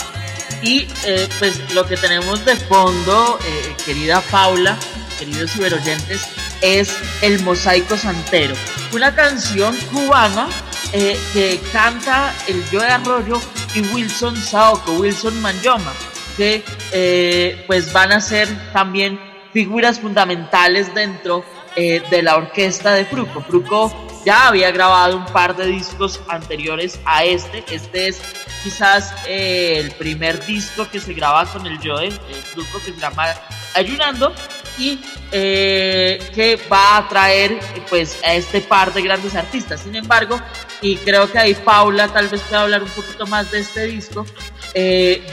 Y 0.62 0.88
eh, 1.06 1.28
pues 1.40 1.60
lo 1.74 1.86
que 1.88 1.98
tenemos 1.98 2.46
de 2.46 2.56
fondo, 2.56 3.40
eh, 3.44 3.74
querida 3.84 4.22
Paula, 4.30 4.78
queridos 5.18 5.52
ciberoyentes, 5.52 6.22
es 6.62 6.94
El 7.22 7.42
Mosaico 7.42 7.98
Santero, 7.98 8.54
una 8.94 9.16
canción 9.16 9.76
cubana 9.92 10.50
eh, 10.92 11.20
que 11.34 11.60
canta 11.72 12.34
el 12.48 12.64
Joe 12.72 12.86
Arroyo 12.86 13.40
y 13.76 13.82
Wilson 13.94 14.36
Saoko, 14.36 14.94
Wilson 14.94 15.40
Manyoma, 15.40 15.94
que 16.36 16.64
eh, 16.92 17.64
pues 17.68 17.94
van 17.94 18.12
a 18.12 18.20
ser 18.20 18.50
también 18.74 19.20
figuras 19.52 20.00
fundamentales 20.00 20.94
dentro 20.94 21.44
eh, 21.76 22.02
de 22.10 22.24
la 22.24 22.36
orquesta 22.36 22.94
de 22.94 23.06
Fruco. 23.06 23.42
Fruco 23.42 23.94
ya 24.26 24.48
había 24.48 24.72
grabado 24.72 25.18
un 25.18 25.26
par 25.26 25.56
de 25.56 25.68
discos 25.68 26.20
anteriores 26.28 27.00
a 27.06 27.24
este. 27.24 27.64
Este 27.72 28.08
es 28.10 28.22
quizás 28.64 29.14
eh, 29.28 29.78
el 29.78 29.92
primer 29.92 30.46
disco 30.46 30.88
que 30.90 31.00
se 31.00 31.14
graba 31.14 31.46
con 31.46 31.66
el 31.66 31.78
Joe, 31.78 32.08
el 32.08 32.14
Fruco, 32.14 32.80
que 32.80 32.92
se 32.92 33.00
llama 33.00 33.28
Ayunando 33.76 34.34
y 34.78 35.00
eh, 35.32 36.20
que 36.34 36.60
va 36.72 36.98
a 36.98 37.08
traer 37.08 37.60
pues 37.90 38.18
a 38.24 38.34
este 38.34 38.62
par 38.62 38.94
de 38.94 39.02
grandes 39.02 39.36
artistas. 39.36 39.82
Sin 39.82 39.96
embargo, 39.96 40.40
y 40.82 40.98
creo 40.98 41.32
que 41.32 41.38
ahí 41.38 41.54
Paula 41.54 42.08
tal 42.08 42.30
vez 42.30 42.42
pueda 42.42 42.64
hablar 42.64 42.84
un 42.84 42.90
poquito 42.90 43.26
más 43.28 43.52
de 43.52 43.60
este 43.60 43.86
disco, 43.86 44.26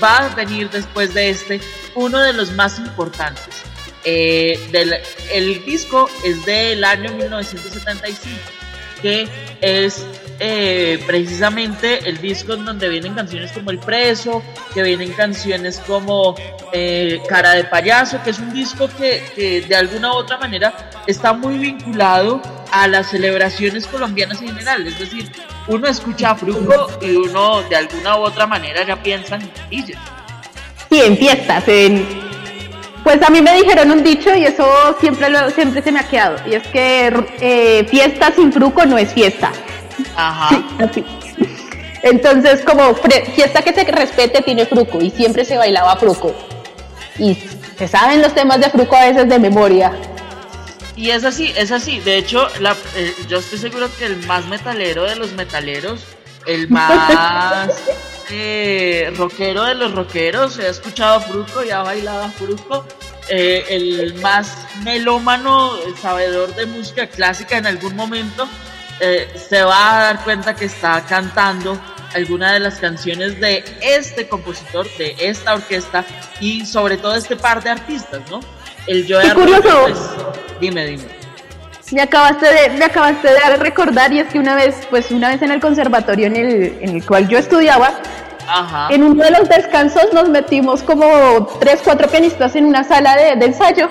va 0.03 0.19
a 0.19 0.35
venir 0.35 0.71
después 0.71 1.15
de 1.15 1.31
este 1.31 1.61
uno 1.95 2.21
de 2.21 2.33
los 2.33 2.53
más 2.53 2.79
importantes. 2.79 3.65
Del, 4.07 4.95
el 5.33 5.65
disco 5.65 6.09
es 6.25 6.45
del 6.47 6.85
año 6.85 7.13
1975 7.13 8.57
que 9.03 9.29
es 9.61 10.07
eh, 10.39 10.99
precisamente 11.07 12.09
el 12.09 12.19
disco 12.19 12.55
en 12.55 12.65
donde 12.65 12.89
vienen 12.89 13.15
canciones 13.15 13.53
como 13.53 13.71
El 13.71 13.79
Preso, 13.79 14.43
que 14.75 14.83
vienen 14.83 15.13
canciones 15.13 15.81
como 15.87 16.35
eh, 16.73 17.21
Cara 17.29 17.53
de 17.53 17.65
Payaso, 17.65 18.23
que 18.23 18.31
es 18.31 18.39
un 18.39 18.53
disco 18.53 18.89
que, 18.99 19.65
de 19.67 19.77
alguna 19.77 20.13
u 20.13 20.17
otra 20.17 20.39
manera 20.39 20.91
está 21.07 21.33
muy 21.33 21.59
vinculado 21.59 22.43
a 22.71 22.89
las 22.89 23.11
celebraciones 23.11 23.87
colombianas 23.87 24.41
en 24.43 24.49
general. 24.49 24.87
Es 24.87 24.99
decir, 24.99 25.31
uno 25.69 25.87
escucha 25.89 26.31
a 26.31 26.37
y 27.01 27.11
uno 27.11 27.63
de 27.63 27.77
alguna 27.77 28.19
u 28.19 28.23
otra 28.23 28.47
manera 28.47 28.85
ya 28.85 29.03
piensa 29.03 29.37
en 29.37 29.51
DJ. 29.71 29.95
Sí, 30.91 31.01
en 31.01 31.17
fiestas, 31.17 31.65
en, 31.67 32.07
pues 33.07 33.23
a 33.23 33.31
mí 33.31 33.41
me 33.41 33.55
dijeron 33.55 33.93
un 33.93 34.03
dicho 34.03 34.35
y 34.35 34.47
eso 34.47 34.67
siempre, 34.99 35.31
lo, 35.31 35.49
siempre 35.51 35.81
se 35.81 35.93
me 35.93 36.01
ha 36.01 36.09
quedado. 36.09 36.39
Y 36.45 36.57
es 36.57 36.67
que 36.67 37.15
eh, 37.41 37.87
fiesta 37.89 38.33
sin 38.35 38.53
fruco 38.53 38.85
no 38.85 38.99
es 38.99 39.13
fiesta. 39.13 39.53
Ajá. 40.17 40.61
así. 40.81 41.05
Entonces, 42.03 42.63
como 42.63 42.97
fiesta 42.97 43.63
que 43.63 43.73
se 43.73 43.85
respete 43.85 44.43
tiene 44.43 44.67
fruco 44.67 45.01
y 45.01 45.11
siempre 45.11 45.45
se 45.45 45.57
bailaba 45.57 45.95
fruco. 45.95 46.35
Y 47.17 47.39
se 47.79 47.87
saben 47.87 48.23
los 48.23 48.35
temas 48.35 48.59
de 48.59 48.71
fruco 48.71 48.97
a 48.97 49.05
veces 49.05 49.29
de 49.29 49.39
memoria. 49.39 49.93
Y 50.97 51.11
es 51.11 51.23
así, 51.23 51.53
es 51.57 51.71
así. 51.71 52.01
De 52.01 52.17
hecho, 52.17 52.49
la, 52.59 52.75
eh, 52.97 53.15
yo 53.29 53.39
estoy 53.39 53.61
seguro 53.61 53.89
que 53.97 54.07
el 54.07 54.17
más 54.27 54.47
metalero 54.47 55.05
de 55.05 55.15
los 55.15 55.33
metaleros, 55.35 56.05
el 56.47 56.69
más 56.69 57.71
eh, 58.31 59.13
rockero 59.17 59.65
de 59.65 59.75
los 59.75 59.95
rockeros, 59.95 60.59
he 60.59 60.69
escuchado 60.69 61.21
Fruco 61.21 61.65
y 61.65 61.71
ha 61.71 61.83
bailado 61.83 62.31
Fruco. 62.31 62.87
Eh, 63.29 63.65
el 63.71 64.15
más 64.21 64.67
melómano, 64.85 65.77
sabedor 66.01 66.55
de 66.55 66.67
música 66.67 67.09
clásica 67.09 67.59
en 67.59 67.67
algún 67.67 67.97
momento, 67.97 68.49
eh, 69.01 69.29
se 69.49 69.63
va 69.63 69.97
a 69.97 70.03
dar 70.05 70.25
cuenta 70.25 70.55
que 70.55 70.67
está 70.67 71.05
cantando 71.05 71.79
alguna 72.15 72.53
de 72.53 72.61
las 72.61 72.79
canciones 72.79 73.41
de 73.41 73.65
este 73.83 74.29
compositor, 74.29 74.89
de 74.97 75.17
esta 75.19 75.55
orquesta 75.55 76.05
y 76.41 76.65
sobre 76.65 76.97
todo 76.97 77.15
este 77.17 77.37
par 77.37 77.63
de 77.63 77.71
artistas, 77.71 78.23
¿no? 78.31 78.41
El 78.87 79.07
Joe 79.09 79.35
curioso. 79.35 79.83
Pues, 79.83 79.99
dime, 80.61 80.87
dime. 80.87 81.16
Me 81.93 82.03
acabaste 82.03 82.47
de, 82.47 82.71
me 82.77 82.85
acabaste 82.85 83.29
de 83.29 83.57
recordar 83.59 84.13
y 84.13 84.19
es 84.19 84.27
que 84.27 84.41
una 84.41 84.57
vez, 84.57 84.75
pues 84.91 85.13
una 85.13 85.29
vez 85.29 85.41
en 85.43 85.53
el 85.53 85.61
conservatorio 85.61 86.27
en 86.27 86.35
el, 86.35 86.79
en 86.81 86.97
el 86.97 87.07
cual 87.07 87.29
yo 87.29 87.39
estudiaba, 87.39 87.93
en 88.91 89.05
uno 89.05 89.23
de 89.23 89.31
los 89.31 89.49
descansos 89.49 90.13
nos 90.13 90.29
metimos 90.29 90.83
como 90.83 91.47
tres, 91.61 91.81
cuatro 91.85 92.09
pianistas 92.09 92.57
en 92.57 92.65
una 92.65 92.83
sala 92.83 93.17
de, 93.17 93.45
ensayo 93.45 93.89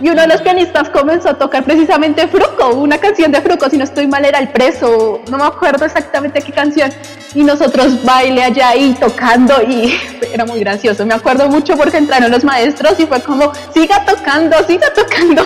y 0.00 0.08
uno 0.08 0.22
de 0.22 0.28
los 0.28 0.42
pianistas 0.42 0.88
comenzó 0.90 1.30
a 1.30 1.34
tocar 1.38 1.64
precisamente 1.64 2.26
Fruco, 2.26 2.70
una 2.74 2.98
canción 2.98 3.32
de 3.32 3.40
Fruco, 3.42 3.68
si 3.68 3.76
no 3.76 3.84
estoy 3.84 4.06
mal 4.06 4.24
era 4.24 4.38
El 4.38 4.48
Preso, 4.48 5.20
no 5.30 5.36
me 5.36 5.44
acuerdo 5.44 5.84
exactamente 5.84 6.40
qué 6.40 6.52
canción, 6.52 6.90
y 7.34 7.42
nosotros 7.42 8.02
baile 8.04 8.44
allá 8.44 8.70
ahí 8.70 8.94
tocando 8.98 9.62
y 9.62 9.94
era 10.32 10.46
muy 10.46 10.60
gracioso, 10.60 11.04
me 11.04 11.14
acuerdo 11.14 11.48
mucho 11.48 11.76
porque 11.76 11.98
entraron 11.98 12.30
los 12.30 12.44
maestros 12.44 12.98
y 12.98 13.06
fue 13.06 13.22
como, 13.22 13.52
siga 13.74 14.04
tocando, 14.06 14.56
siga 14.66 14.92
tocando. 14.92 15.44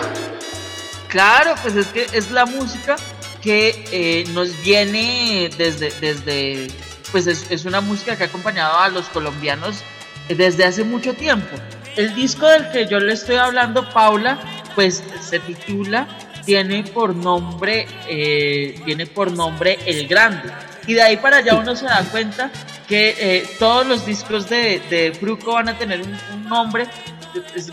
Claro, 1.11 1.55
pues 1.61 1.75
es 1.75 1.87
que 1.87 2.07
es 2.13 2.31
la 2.31 2.45
música 2.45 2.95
que 3.41 3.83
eh, 3.91 4.23
nos 4.33 4.49
viene 4.63 5.49
desde, 5.57 5.91
desde 5.99 6.69
pues 7.11 7.27
es, 7.27 7.65
una 7.65 7.81
música 7.81 8.15
que 8.15 8.23
ha 8.23 8.27
acompañado 8.27 8.79
a 8.79 8.87
los 8.87 9.09
colombianos 9.09 9.83
desde 10.29 10.63
hace 10.63 10.85
mucho 10.85 11.13
tiempo. 11.13 11.53
El 11.97 12.15
disco 12.15 12.47
del 12.47 12.71
que 12.71 12.87
yo 12.87 12.97
le 13.01 13.11
estoy 13.11 13.35
hablando, 13.35 13.89
Paula, 13.89 14.39
pues 14.73 15.03
se 15.19 15.39
titula, 15.39 16.07
tiene 16.45 16.85
por 16.85 17.13
nombre, 17.13 17.87
eh, 18.07 18.79
tiene 18.85 19.05
por 19.05 19.33
nombre 19.33 19.79
El 19.85 20.07
Grande. 20.07 20.49
Y 20.87 20.93
de 20.93 21.01
ahí 21.01 21.17
para 21.17 21.37
allá 21.37 21.55
uno 21.55 21.75
se 21.75 21.85
da 21.85 22.03
cuenta 22.11 22.51
que 22.87 23.15
eh, 23.19 23.55
todos 23.59 23.85
los 23.85 24.05
discos 24.05 24.49
de, 24.49 24.81
de 24.89 25.13
Fruco 25.13 25.53
van 25.53 25.69
a 25.69 25.77
tener 25.77 26.01
un, 26.01 26.43
nombre 26.49 26.87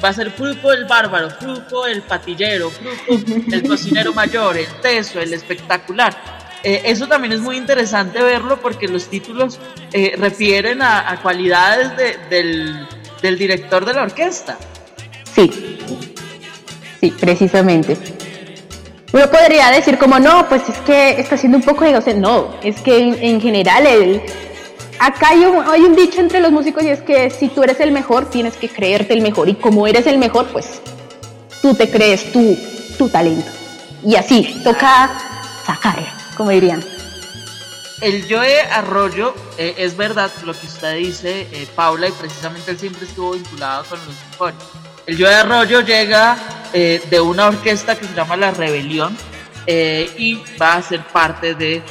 va 0.05 0.11
a 0.11 0.13
ser 0.13 0.31
Fruco 0.31 0.73
el 0.73 0.85
bárbaro, 0.85 1.31
Fruco 1.31 1.87
el 1.87 2.03
patillero, 2.03 2.71
Fruco 2.71 3.21
el 3.53 3.63
cocinero 3.69 4.13
mayor, 4.13 4.57
el 4.57 4.69
teso, 4.81 5.21
el 5.21 5.33
espectacular. 5.33 6.17
Eh, 6.63 6.83
eso 6.85 7.07
también 7.07 7.33
es 7.33 7.41
muy 7.41 7.57
interesante 7.57 8.23
verlo 8.23 8.61
porque 8.61 8.89
los 8.89 9.09
títulos 9.09 9.59
eh, 9.93 10.15
refieren 10.17 10.83
a, 10.83 11.19
cualidades 11.23 11.93
del, 12.31 12.87
director 13.39 13.85
de 13.85 13.95
la 13.95 14.03
orquesta. 14.03 14.59
Sí, 15.35 15.79
sí, 17.01 17.11
precisamente. 17.19 17.97
Uno 19.13 19.31
podría 19.31 19.71
decir 19.71 19.99
como, 19.99 20.19
no, 20.19 20.49
pues 20.49 20.69
es 20.69 20.77
que 20.79 21.19
está 21.21 21.37
siendo 21.37 21.59
un 21.59 21.65
poco 21.65 21.85
egocéntrico. 21.85 22.29
No, 22.29 22.55
es 22.63 22.81
que 22.81 22.99
en, 22.99 23.41
general 23.41 23.87
el, 23.87 24.23
acá 24.99 25.29
hay 25.31 25.45
un, 25.45 25.67
hay 25.67 25.83
un, 25.83 25.97
dicho 25.97 26.21
entre 26.21 26.41
los 26.41 26.53
músicos 26.53 26.83
y 26.83 26.91
es 26.91 27.01
que 27.01 27.31
si 27.31 27.49
tú 27.49 27.63
eres 27.63 27.81
el 27.81 27.93
mejor, 27.93 28.29
tienes 28.29 28.57
que 28.57 28.69
creerte 28.69 29.15
el 29.15 29.23
mejor. 29.23 29.49
Y 29.49 29.55
como 29.55 29.87
eres 29.87 30.07
el 30.07 30.19
mejor, 30.19 30.47
pues 30.49 30.83
tú 31.63 31.75
te 31.75 31.91
crees 31.91 32.33
tu, 32.33 32.57
tu 32.99 33.09
talento. 33.09 33.51
Y 34.05 34.15
así, 34.17 34.61
toca 34.63 35.11
sacarlo 35.65 36.19
como 36.39 36.51
dirían. 36.51 36.83
El 38.01 38.25
Joe 38.31 38.63
Arroyo, 38.63 39.35
eh, 39.59 39.75
es 39.77 39.97
verdad 39.97 40.31
lo 40.45 40.55
que 40.55 40.67
usted 40.67 40.97
dice, 40.97 41.49
eh, 41.53 41.69
Paula, 41.75 42.07
y 42.07 42.13
precisamente 42.13 42.71
él 42.71 42.79
siempre 42.79 43.05
estuvo 43.05 43.33
vinculado 43.33 43.85
con 43.85 43.99
los 43.99 44.15
mejores. 44.31 44.88
El 45.09 45.19
Joe 45.19 45.35
Arroyo 45.35 45.81
llega 45.81 46.37
eh, 46.73 47.03
de 47.11 47.21
una 47.21 47.47
orquesta 47.49 47.97
que 47.97 48.07
se 48.07 48.15
llama 48.15 48.37
La 48.37 48.53
Rebelión 48.53 49.17
y 49.67 50.41
va 50.61 50.75
a 50.75 50.83
ser 50.83 51.03
parte 51.03 51.55
de 51.55 51.83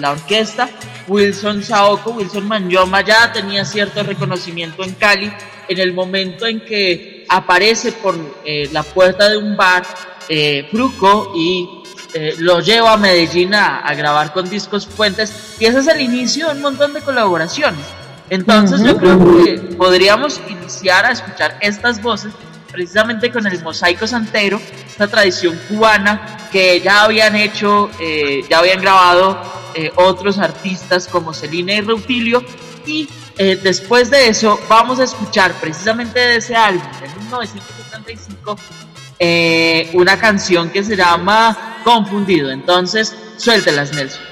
la 0.00 0.10
orquesta. 0.10 0.68
Wilson 1.06 1.62
Saoko, 1.62 2.10
Wilson 2.10 2.48
Manyoma 2.48 3.02
ya 3.02 3.32
tenía 3.32 3.64
cierto 3.64 4.02
reconocimiento 4.02 4.82
en 4.82 4.94
Cali 4.94 5.32
en 5.68 5.78
el 5.78 5.92
momento 5.92 6.46
en 6.46 6.64
que 6.64 7.24
aparece 7.28 7.92
por 7.92 8.16
la 8.72 8.82
puerta 8.82 9.28
de 9.28 9.36
un 9.36 9.56
bar 9.56 9.84
Fruco 10.72 11.32
y 11.36 11.82
eh, 12.14 12.34
lo 12.38 12.60
llevo 12.60 12.88
a 12.88 12.98
Medellín 12.98 13.54
a, 13.54 13.92
grabar 13.94 14.34
con 14.34 14.48
Discos 14.48 14.86
Fuentes 14.86 15.56
y 15.58 15.64
ese 15.64 15.78
es 15.78 15.86
el 15.86 16.00
inicio 16.00 16.48
de 16.48 16.56
un 16.56 16.60
montón 16.60 16.92
de 16.92 17.00
colaboraciones. 17.00 17.84
Entonces 18.28 18.82
yo 18.82 18.96
creo 18.96 19.18
que 19.18 19.58
podríamos 19.76 20.40
iniciar 20.48 21.06
a 21.06 21.12
escuchar 21.12 21.56
estas 21.60 22.02
voces 22.02 22.32
precisamente 22.72 23.30
con 23.30 23.46
el 23.46 23.62
mosaico 23.62 24.06
santero, 24.06 24.60
esta 24.86 25.06
tradición 25.06 25.58
cubana 25.68 26.48
que 26.50 26.80
ya 26.80 27.04
habían 27.04 27.36
hecho, 27.36 27.90
eh, 28.00 28.44
ya 28.48 28.58
habían 28.58 28.80
grabado 28.80 29.40
eh, 29.74 29.92
otros 29.96 30.38
artistas 30.38 31.06
como 31.06 31.32
Celina 31.32 31.74
y 31.74 31.80
Reutilio 31.80 32.42
y 32.86 33.08
después 33.62 34.10
de 34.10 34.28
eso 34.28 34.60
vamos 34.68 35.00
a 35.00 35.04
escuchar 35.04 35.52
precisamente 35.54 36.18
de 36.18 36.36
ese 36.36 36.54
álbum 36.54 36.82
de 37.00 37.08
1975 37.08 38.56
una 39.94 40.18
canción 40.18 40.68
que 40.70 40.84
se 40.84 40.96
llama 40.96 41.80
confundido. 41.84 42.50
Entonces, 42.50 43.16
suéltelas, 43.38 43.92
Nelson. 43.92 44.31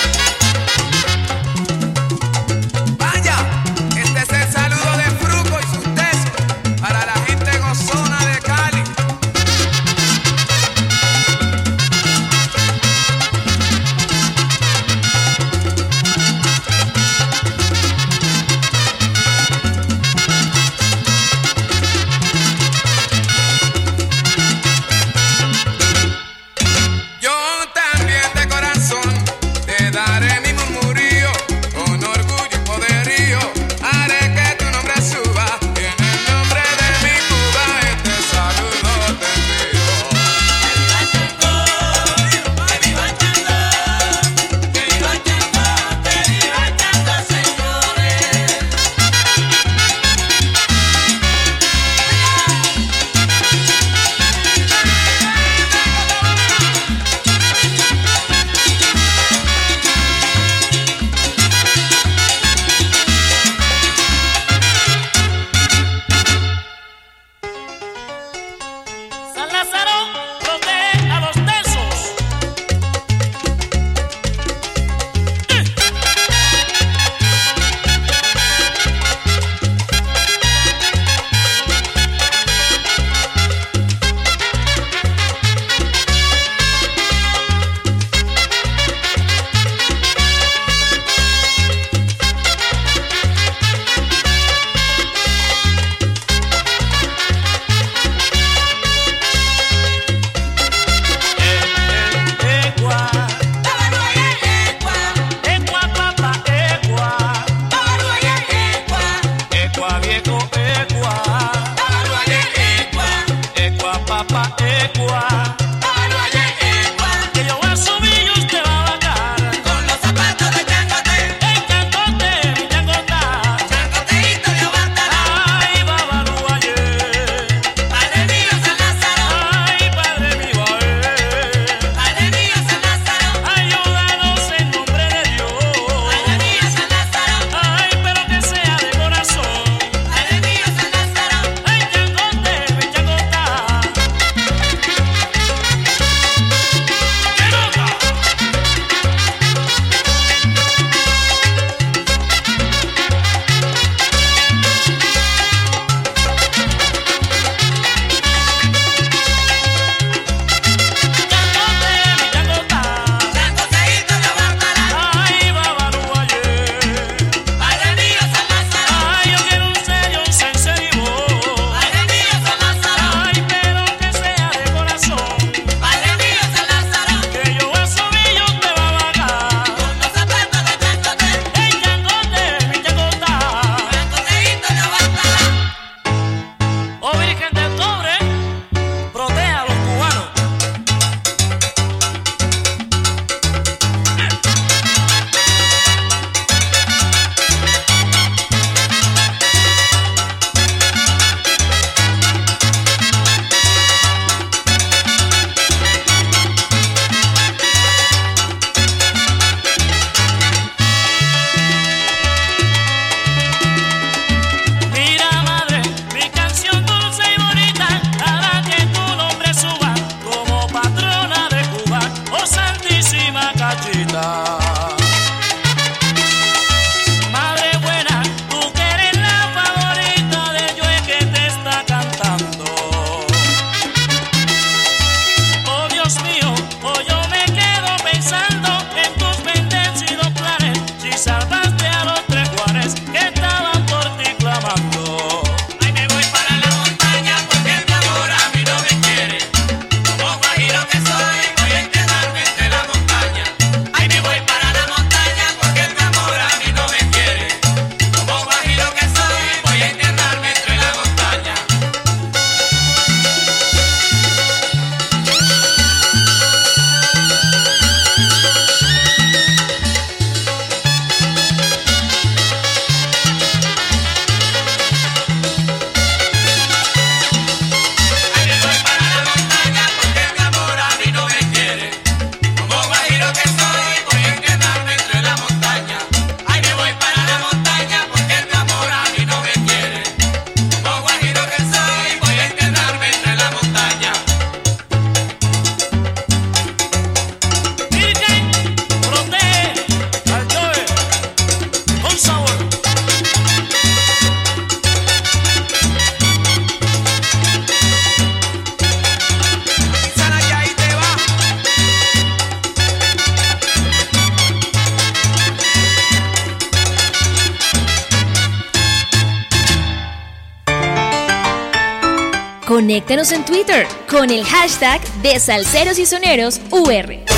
Conéctanos 322.81 323.31
en 323.31 323.45
Twitter 323.45 323.85
con 324.09 324.31
el 324.31 324.43
hashtag 324.43 324.99
de 325.21 325.39
Salceros 325.39 325.99
y 325.99 326.07
Soneros 326.07 326.59
UR. 326.71 327.30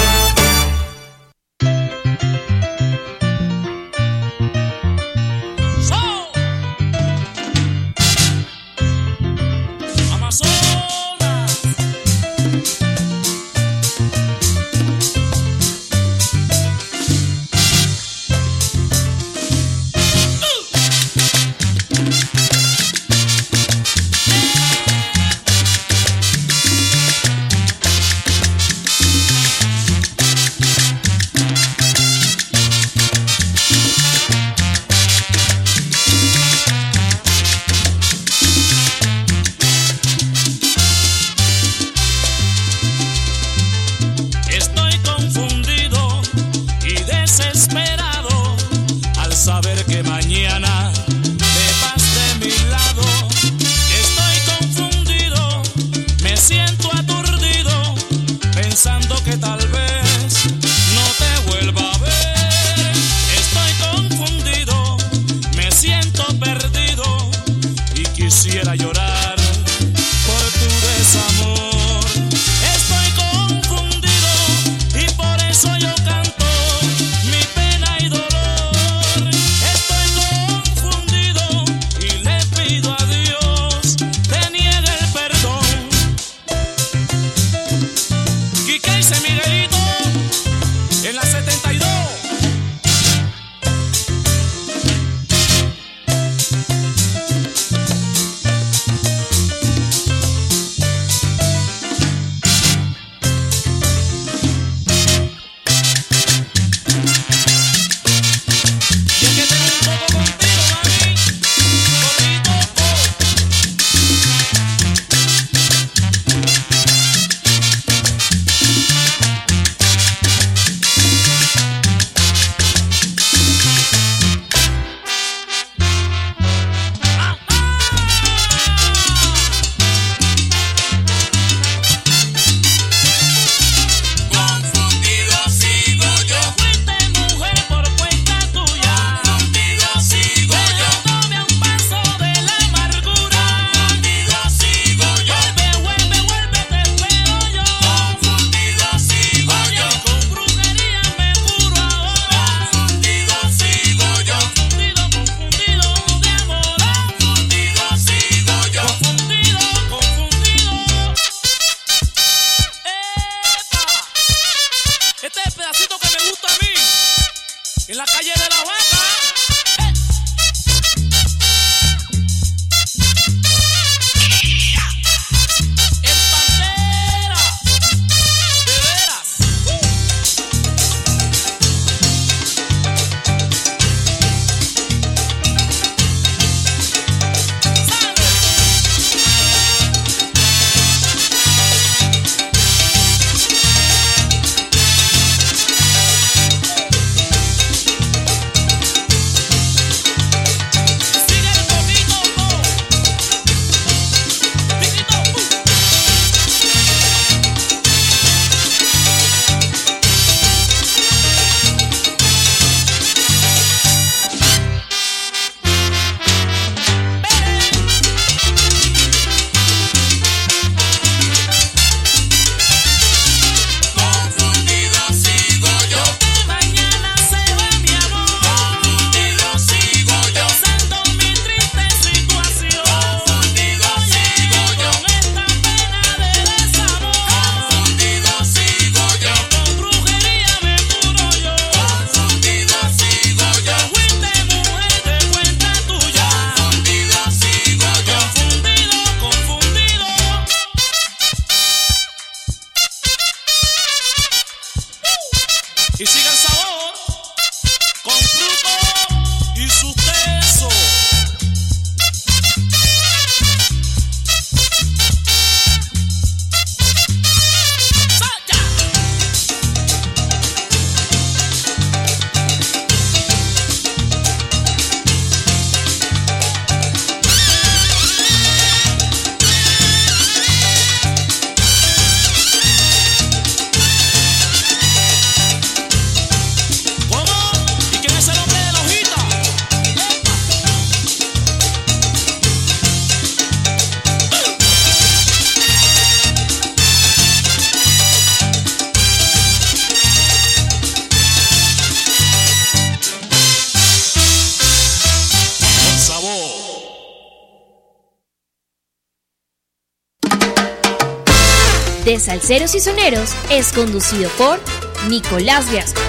De 312.44 312.48
Salceros 312.48 312.76
y 312.76 312.80
Soneros 312.82 313.36
es 313.50 313.72
conducido 313.72 314.30
por 314.32 314.60
Nicolás 315.08 315.72
Gascos. 315.72 316.04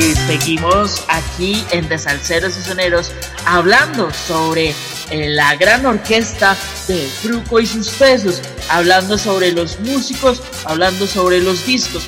Y 0.00 0.14
seguimos 0.14 1.04
aquí 1.08 1.62
en 1.72 1.88
De 1.88 1.98
Salceros 1.98 2.56
y 2.56 2.62
Soneros 2.62 3.12
hablando 3.44 4.10
sobre 4.14 4.74
eh, 5.10 5.28
la 5.28 5.54
gran 5.56 5.84
orquesta 5.86 6.56
de 6.88 7.06
Fruco 7.22 7.60
y 7.60 7.66
sus 7.66 7.88
pesos, 7.90 8.40
hablando 8.68 9.18
sobre 9.18 9.52
los 9.52 9.78
músicos, 9.80 10.42
hablando 10.64 11.06
sobre 11.06 11.40
los 11.40 11.64
discos. 11.66 12.04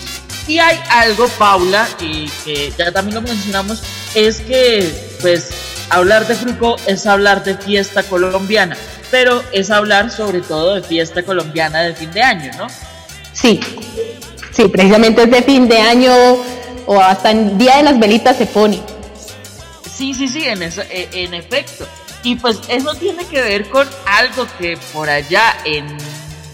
Y 0.46 0.58
hay 0.58 0.78
algo, 0.90 1.26
Paula, 1.38 1.88
y 2.00 2.28
que 2.44 2.72
ya 2.78 2.92
también 2.92 3.16
lo 3.16 3.22
mencionamos, 3.22 3.82
es 4.14 4.40
que 4.40 4.92
pues 5.20 5.48
hablar 5.90 6.26
de 6.26 6.34
Fruco 6.36 6.76
es 6.86 7.06
hablar 7.06 7.42
de 7.42 7.56
fiesta 7.56 8.02
colombiana, 8.04 8.76
pero 9.10 9.42
es 9.52 9.70
hablar 9.70 10.10
sobre 10.10 10.40
todo 10.40 10.76
de 10.76 10.82
fiesta 10.82 11.22
colombiana 11.22 11.80
de 11.82 11.94
fin 11.94 12.12
de 12.12 12.22
año, 12.22 12.50
¿no? 12.58 12.68
Sí, 13.32 13.60
sí, 14.52 14.68
precisamente 14.68 15.24
es 15.24 15.30
de 15.30 15.42
fin 15.42 15.68
de 15.68 15.80
año 15.80 16.12
o 16.86 17.00
hasta 17.00 17.32
en 17.32 17.58
Día 17.58 17.78
de 17.78 17.82
las 17.82 17.98
Velitas 17.98 18.36
se 18.36 18.46
pone. 18.46 18.80
Sí, 19.96 20.14
sí, 20.14 20.28
sí, 20.28 20.44
en, 20.44 20.62
eso, 20.62 20.82
e- 20.82 21.08
en 21.12 21.34
efecto. 21.34 21.86
Y 22.26 22.34
pues 22.34 22.58
eso 22.66 22.92
tiene 22.96 23.24
que 23.24 23.40
ver 23.40 23.70
con 23.70 23.88
algo 24.04 24.48
que 24.58 24.76
por 24.92 25.08
allá 25.08 25.58
en 25.64 25.86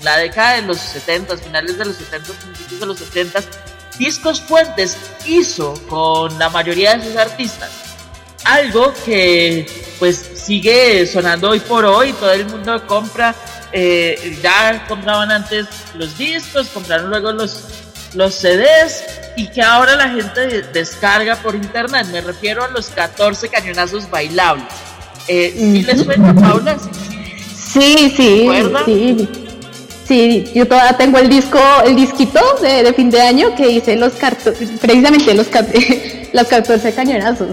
la 0.02 0.18
década 0.18 0.56
de 0.56 0.62
los 0.62 0.78
70, 0.78 1.38
finales 1.38 1.78
de 1.78 1.86
los 1.86 1.96
70, 1.96 2.30
principios 2.34 2.80
de 2.80 2.86
los 2.86 3.00
80, 3.00 3.40
Discos 3.98 4.42
Fuentes 4.42 4.98
hizo 5.24 5.72
con 5.88 6.38
la 6.38 6.50
mayoría 6.50 6.98
de 6.98 7.06
sus 7.08 7.16
artistas. 7.16 7.70
Algo 8.44 8.92
que 9.06 9.66
pues 9.98 10.32
sigue 10.34 11.06
sonando 11.06 11.48
hoy 11.48 11.60
por 11.60 11.86
hoy, 11.86 12.12
todo 12.12 12.32
el 12.32 12.44
mundo 12.44 12.86
compra, 12.86 13.34
eh, 13.72 14.38
ya 14.42 14.84
compraban 14.86 15.30
antes 15.30 15.68
los 15.94 16.18
discos, 16.18 16.68
compraron 16.68 17.08
luego 17.08 17.32
los, 17.32 17.64
los 18.12 18.34
CDs 18.34 19.04
y 19.38 19.48
que 19.48 19.62
ahora 19.62 19.96
la 19.96 20.10
gente 20.10 20.64
descarga 20.64 21.36
por 21.36 21.54
internet. 21.54 22.08
Me 22.08 22.20
refiero 22.20 22.62
a 22.62 22.68
los 22.68 22.88
14 22.88 23.48
cañonazos 23.48 24.10
bailables. 24.10 24.91
Eh, 25.28 25.52
¿Sí 25.56 25.82
les 25.82 26.02
cuento, 26.04 26.34
Paula? 26.40 26.76
Sí, 27.56 28.12
sí, 28.16 28.48
sí. 28.84 29.28
Sí, 30.06 30.44
yo 30.54 30.66
todavía 30.66 30.96
tengo 30.98 31.18
el 31.18 31.28
disco, 31.28 31.58
el 31.86 31.94
disquito 31.96 32.40
de, 32.60 32.82
de 32.82 32.92
fin 32.92 33.08
de 33.08 33.20
año 33.22 33.54
que 33.54 33.70
hice 33.70 33.96
los 33.96 34.12
carto- 34.14 34.52
precisamente 34.80 35.32
los, 35.32 35.46
los 36.32 36.46
14 36.48 36.92
cañonazos. 36.92 37.48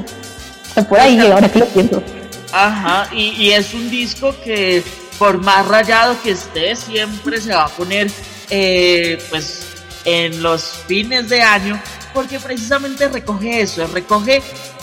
Está 0.67 0.87
por 0.87 0.99
ahí, 0.99 1.17
ahora 1.19 1.49
que 1.49 1.59
lo 1.59 1.65
pienso. 1.67 2.03
Ajá, 2.51 3.07
y, 3.13 3.29
y 3.37 3.51
es 3.51 3.73
un 3.73 3.89
disco 3.89 4.35
que 4.43 4.83
por 5.19 5.37
más 5.37 5.67
rayado 5.67 6.15
que 6.23 6.31
esté, 6.31 6.75
siempre 6.75 7.39
se 7.39 7.53
va 7.53 7.65
a 7.65 7.69
poner 7.69 8.09
eh, 8.49 9.21
pues 9.29 9.67
en 10.05 10.41
los 10.41 10.63
fines 10.87 11.29
de 11.29 11.41
año, 11.43 11.79
porque 12.13 12.39
precisamente 12.39 13.07
recoge 13.09 13.61
eso, 13.61 13.85
recoge 13.87 14.41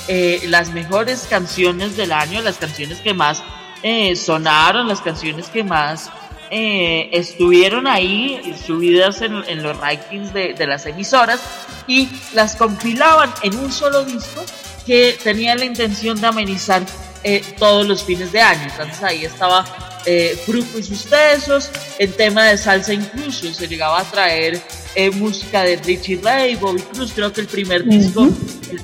eh, 0.08 0.42
las 0.46 0.70
mejores 0.70 1.26
canciones 1.28 1.96
del 1.96 2.12
año, 2.12 2.42
las 2.42 2.58
canciones 2.58 2.98
que 2.98 3.14
más 3.14 3.42
eh, 3.82 4.16
sonaron, 4.16 4.88
las 4.88 5.00
canciones 5.00 5.48
que 5.48 5.64
más 5.64 6.10
eh, 6.50 7.08
estuvieron 7.12 7.88
ahí 7.88 8.54
subidas 8.64 9.20
en, 9.20 9.62
los 9.62 9.76
rankings 9.78 10.32
de, 10.32 10.54
las 10.66 10.86
emisoras 10.86 11.40
y 11.88 12.08
las 12.34 12.54
compilaban 12.54 13.32
en 13.42 13.56
un 13.58 13.72
solo 13.72 14.04
disco 14.04 14.44
que 14.86 15.18
tenía 15.24 15.56
la 15.56 15.64
intención 15.64 16.20
de 16.20 16.28
amenizar 16.28 16.82
eh, 17.24 17.42
todos 17.58 17.84
los 17.86 18.04
fines 18.04 18.30
de 18.30 18.40
año. 18.40 18.62
Entonces 18.62 19.02
ahí 19.02 19.24
estaba 19.24 19.64
eh, 20.06 20.38
y 20.46 20.82
sus 20.84 21.06
tesos, 21.06 21.68
en 21.98 22.12
tema 22.12 22.44
de 22.44 22.56
salsa 22.56 22.92
incluso 22.92 23.52
se 23.52 23.66
llegaba 23.66 23.98
a 24.00 24.04
traer 24.04 24.62
eh, 24.96 25.10
música 25.10 25.62
de 25.62 25.76
Richie 25.76 26.20
Ray, 26.22 26.56
Bobby 26.56 26.80
Cruz, 26.82 27.12
creo 27.14 27.32
que 27.32 27.42
el 27.42 27.46
primer 27.46 27.84
disco 27.84 28.28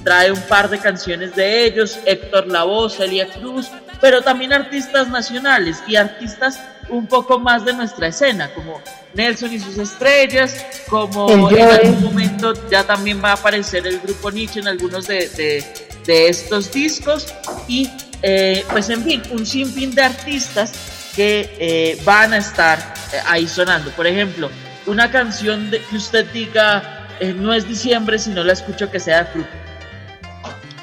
trae 0.04 0.30
un 0.30 0.40
par 0.42 0.70
de 0.70 0.78
canciones 0.78 1.34
de 1.34 1.64
ellos, 1.66 1.98
Héctor 2.06 2.46
Lavoe, 2.46 2.88
Celia 2.90 3.28
Cruz, 3.28 3.66
pero 4.00 4.22
también 4.22 4.52
artistas 4.52 5.08
nacionales 5.08 5.82
y 5.86 5.96
artistas 5.96 6.60
un 6.88 7.06
poco 7.06 7.38
más 7.38 7.64
de 7.64 7.72
nuestra 7.72 8.08
escena, 8.08 8.52
como 8.54 8.80
Nelson 9.14 9.52
y 9.52 9.58
sus 9.58 9.78
estrellas, 9.78 10.64
como 10.88 11.28
El 11.50 11.56
en 11.58 11.68
algún 11.68 12.02
momento 12.04 12.52
ya 12.70 12.84
también 12.84 13.22
va 13.24 13.30
a 13.30 13.34
aparecer 13.34 13.86
el 13.86 13.98
grupo 14.00 14.30
Nietzsche 14.30 14.60
en 14.60 14.68
algunos 14.68 15.06
de, 15.06 15.28
de- 15.28 15.64
de 16.04 16.28
estos 16.28 16.72
discos. 16.72 17.28
Y 17.68 17.88
eh, 18.22 18.64
pues 18.70 18.90
en 18.90 19.04
fin, 19.04 19.22
un 19.30 19.46
sinfín 19.46 19.94
de 19.94 20.02
artistas 20.02 20.72
que 21.14 21.48
eh, 21.58 21.98
van 22.04 22.32
a 22.32 22.38
estar 22.38 22.78
eh, 23.12 23.18
ahí 23.26 23.46
sonando. 23.46 23.90
Por 23.92 24.06
ejemplo, 24.08 24.50
una 24.92 25.10
canción 25.10 25.70
de, 25.70 25.80
que 25.82 25.96
usted 25.96 26.26
diga 26.32 27.06
eh, 27.18 27.32
no 27.32 27.52
es 27.54 27.66
diciembre 27.66 28.18
si 28.18 28.30
no 28.30 28.44
la 28.44 28.52
escucho 28.52 28.90
que 28.90 29.00
sea 29.00 29.24
de 29.24 29.24
Fruco. 29.26 29.48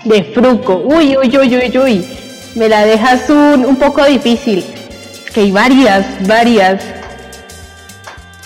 De 0.03 0.23
Fruco. 0.33 0.75
Uy, 0.77 1.15
uy, 1.15 1.37
uy, 1.37 1.55
uy, 1.55 1.77
uy. 1.77 2.17
Me 2.55 2.67
la 2.67 2.85
dejas 2.85 3.29
un, 3.29 3.65
un 3.65 3.75
poco 3.75 4.03
difícil. 4.05 4.65
Que 5.33 5.41
hay 5.41 5.51
varias, 5.51 6.05
varias. 6.27 6.83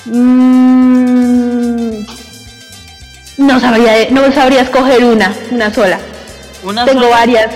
Mm, 0.05 2.03
no 3.38 3.59
sabría, 3.59 4.09
no 4.11 4.32
sabría 4.34 4.61
escoger 4.61 5.05
una, 5.05 5.34
una 5.51 5.74
sola. 5.74 5.99
Una 6.64 6.86
tengo 6.86 7.03
sola. 7.03 7.16
varias. 7.16 7.49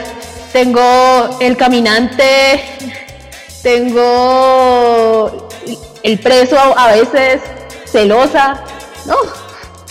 Tengo 0.54 1.38
El 1.42 1.58
Caminante, 1.58 2.62
tengo 3.62 5.50
El 6.04 6.20
Preso 6.20 6.58
a 6.58 6.88
veces, 6.94 7.42
Celosa. 7.92 8.64
No, 9.06 9.16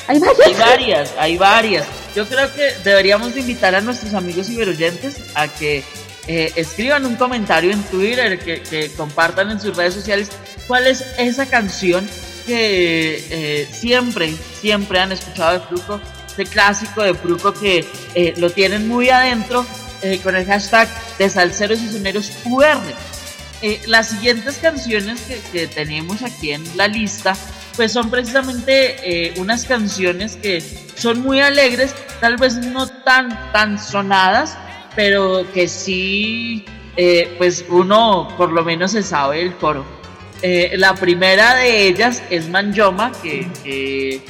hay 0.07 0.19
varias. 0.19 0.47
Hay 0.47 0.55
varias, 0.55 1.15
hay 1.19 1.39
varias. 1.39 1.87
Yo 2.15 2.27
creo 2.27 2.53
que 2.55 2.73
deberíamos 2.85 3.35
de 3.35 3.41
invitar 3.41 3.75
a 3.75 3.81
nuestros 3.81 4.15
amigos 4.15 4.47
ciberoyentes 4.47 5.17
a 5.35 5.49
que 5.49 5.85
eh, 6.27 6.53
escriban 6.57 7.05
un 7.05 7.17
comentario 7.17 7.71
en 7.71 7.83
Twitter, 7.85 8.39
que, 8.39 8.91
compartan 8.97 9.51
en 9.51 9.61
sus 9.61 9.77
redes 9.77 9.95
sociales 9.95 10.29
cuál 10.67 10.87
es 10.87 11.05
esa 11.19 11.47
canción 11.47 12.09
que 12.47 13.25
eh, 13.31 13.69
siempre, 13.71 14.33
siempre 14.61 14.99
han 14.99 15.13
escuchado 15.13 15.55
de 15.55 15.61
Fruco, 15.61 16.01
ese 16.33 16.47
clásico 16.47 17.03
de 17.03 17.15
Fruco 17.15 17.53
que 17.53 17.85
eh, 18.15 18.35
lo 18.37 18.51
tienen 18.51 18.89
muy 18.89 19.11
adentro 19.11 19.67
con 20.23 20.37
el 20.37 20.47
hashtag 20.47 20.89
de 21.19 21.29
Salceros 21.29 21.81
y 21.81 21.89
Soneros. 21.91 22.31
Eh, 23.63 23.81
las 23.87 24.09
siguientes 24.09 24.59
canciones 24.59 25.21
que 25.51 25.67
tenemos 25.67 26.23
aquí 26.23 26.53
en 26.53 26.65
la 26.77 26.89
lista 26.89 27.35
pues 27.77 27.93
son 27.93 28.11
precisamente 28.11 28.97
eh, 29.05 29.35
unas 29.37 29.65
canciones 29.65 30.37
que 30.37 30.61
son 30.95 31.21
muy 31.21 31.41
alegres, 31.41 31.95
tal 32.21 32.37
vez 32.37 32.57
no 32.57 32.89
tan, 32.89 33.53
tan 33.53 33.79
sonadas, 33.79 34.57
pero 34.95 35.47
que 35.53 35.69
sí, 35.69 36.65
eh, 36.97 37.35
pues 37.37 37.65
uno 37.69 38.29
por 38.37 38.51
lo 38.51 38.65
menos 38.65 38.93
se 38.93 39.03
sabe 39.03 39.43
el 39.43 39.55
coro. 39.57 39.85
Eh, 40.43 40.73
la 40.77 40.95
primera 40.95 41.55
de 41.55 41.87
ellas 41.87 42.23
es 42.31 42.49
Manjoma, 42.49 43.13
que, 43.23 44.23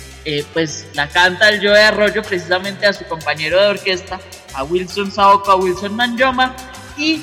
pues 0.53 0.87
la 0.95 1.09
canta 1.09 1.49
el 1.49 1.61
Joe 1.61 1.81
Arroyo 1.81 2.23
precisamente 2.23 2.87
a 2.87 2.93
su 2.93 3.05
compañero 3.05 3.61
de 3.61 3.69
orquesta, 3.69 4.21
a 4.55 4.65
Wilson 4.65 5.13
Saoco, 5.13 5.53
a 5.53 5.57
Wilson 5.57 5.95
Manjoma, 5.95 6.55
y 6.97 7.23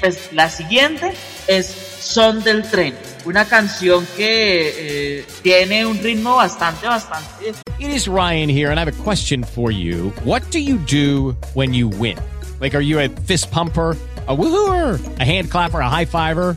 pues 0.00 0.32
la 0.32 0.48
siguiente 0.48 1.12
es 1.48 1.66
Son 2.00 2.42
del 2.42 2.62
Tren, 2.62 2.94
una 3.26 3.44
canción 3.44 4.06
que 4.16 5.18
eh, 5.18 5.24
tiene 5.42 5.84
un 5.84 5.98
ritmo 5.98 6.36
bastante, 6.36 6.86
bastante 6.86 7.54
It 7.78 7.90
is 7.90 8.08
Ryan 8.08 8.48
here, 8.48 8.70
and 8.70 8.80
I 8.80 8.84
have 8.84 9.00
a 9.00 9.02
question 9.02 9.42
for 9.44 9.70
you. 9.70 10.10
What 10.24 10.50
do 10.50 10.60
you 10.60 10.78
do 10.78 11.36
when 11.52 11.74
you 11.74 11.88
win? 11.88 12.16
Like, 12.58 12.74
are 12.74 12.80
you 12.80 12.98
a 12.98 13.08
fist 13.08 13.50
pumper? 13.50 13.96
A 14.28 14.34
woohooer, 14.34 15.20
a 15.20 15.24
hand 15.24 15.50
clapper, 15.50 15.78
a 15.78 15.88
high 15.88 16.06
fiver. 16.06 16.56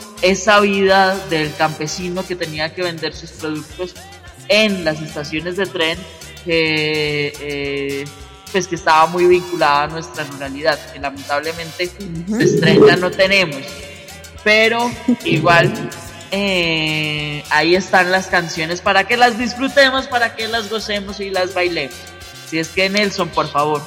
esa 0.21 0.59
vida 0.59 1.15
del 1.29 1.53
campesino 1.55 2.25
que 2.25 2.35
tenía 2.35 2.73
que 2.73 2.83
vender 2.83 3.13
sus 3.15 3.31
productos 3.31 3.95
en 4.47 4.83
las 4.83 5.01
estaciones 5.01 5.57
de 5.57 5.65
tren 5.65 5.97
que, 6.45 7.33
eh, 7.39 8.05
pues 8.51 8.67
que 8.67 8.75
estaba 8.75 9.07
muy 9.07 9.25
vinculada 9.25 9.83
a 9.83 9.87
nuestra 9.87 10.23
ruralidad, 10.25 10.79
que 10.91 10.99
lamentablemente 10.99 11.89
pues, 12.27 12.59
tren 12.59 12.85
ya 12.85 12.95
no 12.95 13.11
tenemos. 13.11 13.61
Pero 14.43 14.91
igual 15.23 15.71
eh, 16.31 17.43
ahí 17.49 17.75
están 17.75 18.11
las 18.11 18.27
canciones 18.27 18.81
para 18.81 19.05
que 19.05 19.17
las 19.17 19.37
disfrutemos, 19.37 20.07
para 20.07 20.35
que 20.35 20.47
las 20.47 20.69
gocemos 20.69 21.19
y 21.19 21.29
las 21.29 21.53
bailemos. 21.53 21.95
Si 22.49 22.59
es 22.59 22.69
que 22.69 22.89
Nelson, 22.89 23.29
por 23.29 23.49
favor. 23.49 23.81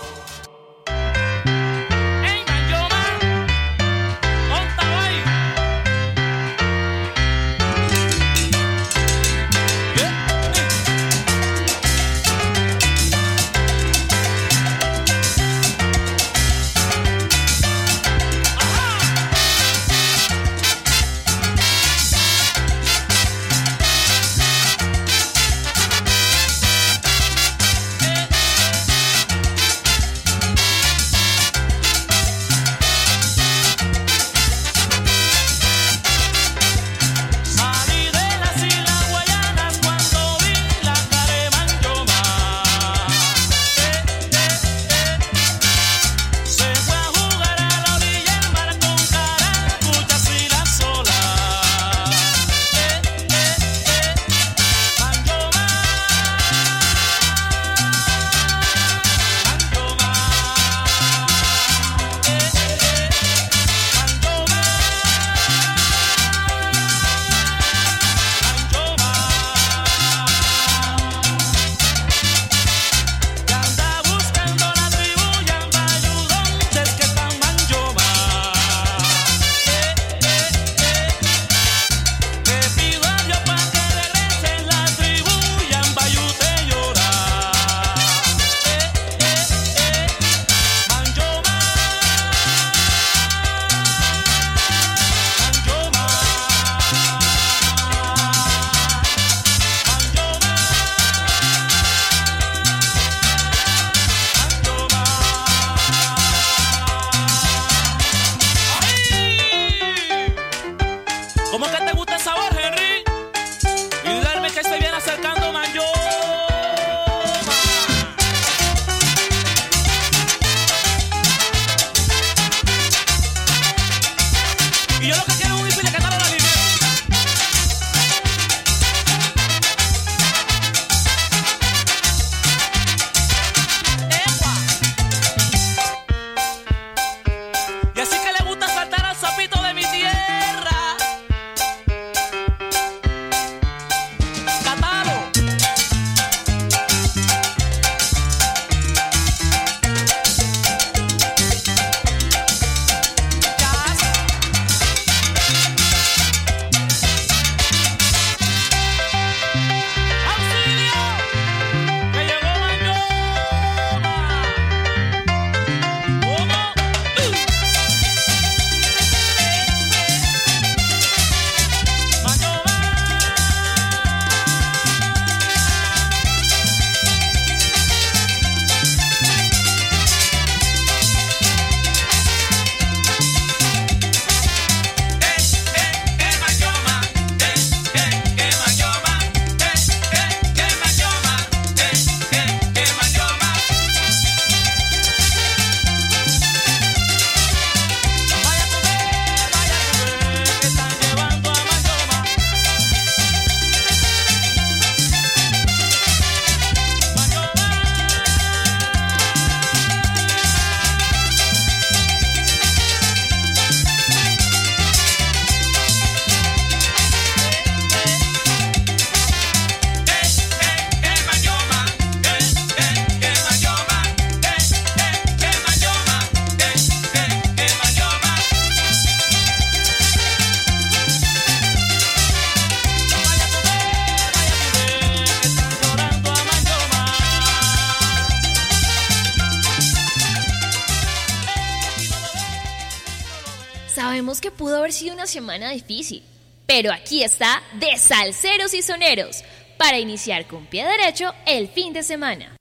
Semana 245.35 245.70
difícil, 245.72 246.22
pero 246.64 246.93
aquí 246.93 247.24
está 247.24 247.61
de 247.72 247.97
Salceros 247.97 248.72
y 248.72 248.82
Soneros 248.82 249.43
para 249.76 249.99
iniciar 249.99 250.47
con 250.47 250.64
pie 250.66 250.87
derecho 250.87 251.35
el 251.45 251.68
fin 251.68 251.93
de 251.93 252.05
semana. 252.05 252.57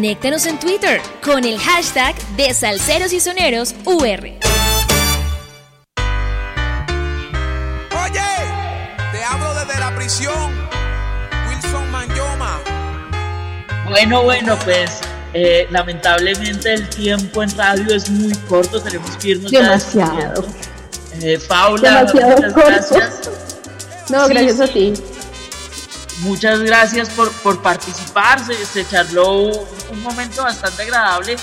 Conéctanos 0.00 0.44
en 0.44 0.58
Twitter 0.60 1.00
con 1.24 1.42
el 1.46 1.58
hashtag 1.58 2.14
de 2.36 2.52
Salceros 2.52 3.14
y 3.14 3.18
Soneros 3.18 3.74
UR. 3.86 4.02
Oye, 4.04 4.38
te 9.10 9.24
hablo 9.24 9.54
desde 9.54 9.80
la 9.80 9.96
prisión. 9.96 10.68
Wilson 11.48 11.90
Manyoma. 11.90 12.60
Bueno, 13.88 14.22
bueno, 14.22 14.58
pues 14.66 15.00
eh, 15.32 15.66
lamentablemente 15.70 16.74
el 16.74 16.86
tiempo 16.90 17.42
en 17.42 17.56
radio 17.56 17.94
es 17.96 18.10
muy 18.10 18.34
corto, 18.50 18.82
tenemos 18.82 19.16
que 19.16 19.28
irnos 19.28 19.50
Demasiado. 19.50 20.44
Eh, 21.22 21.38
Paula, 21.48 22.04
Demasiado 22.04 22.36
muchas 22.36 22.52
corto. 22.52 22.68
gracias. 22.68 23.30
No, 24.10 24.26
Sí, 24.26 24.34
gracias 24.34 24.60
a 24.60 24.68
ti. 24.70 24.92
Muchas 26.20 26.60
gracias 26.60 27.10
por, 27.10 27.30
por 27.42 27.62
participar. 27.62 28.44
Se, 28.44 28.64
se 28.64 28.88
charló 28.88 29.42
un, 29.42 29.52
un 29.90 30.02
momento 30.02 30.42
bastante 30.42 30.82
agradable 30.82 31.36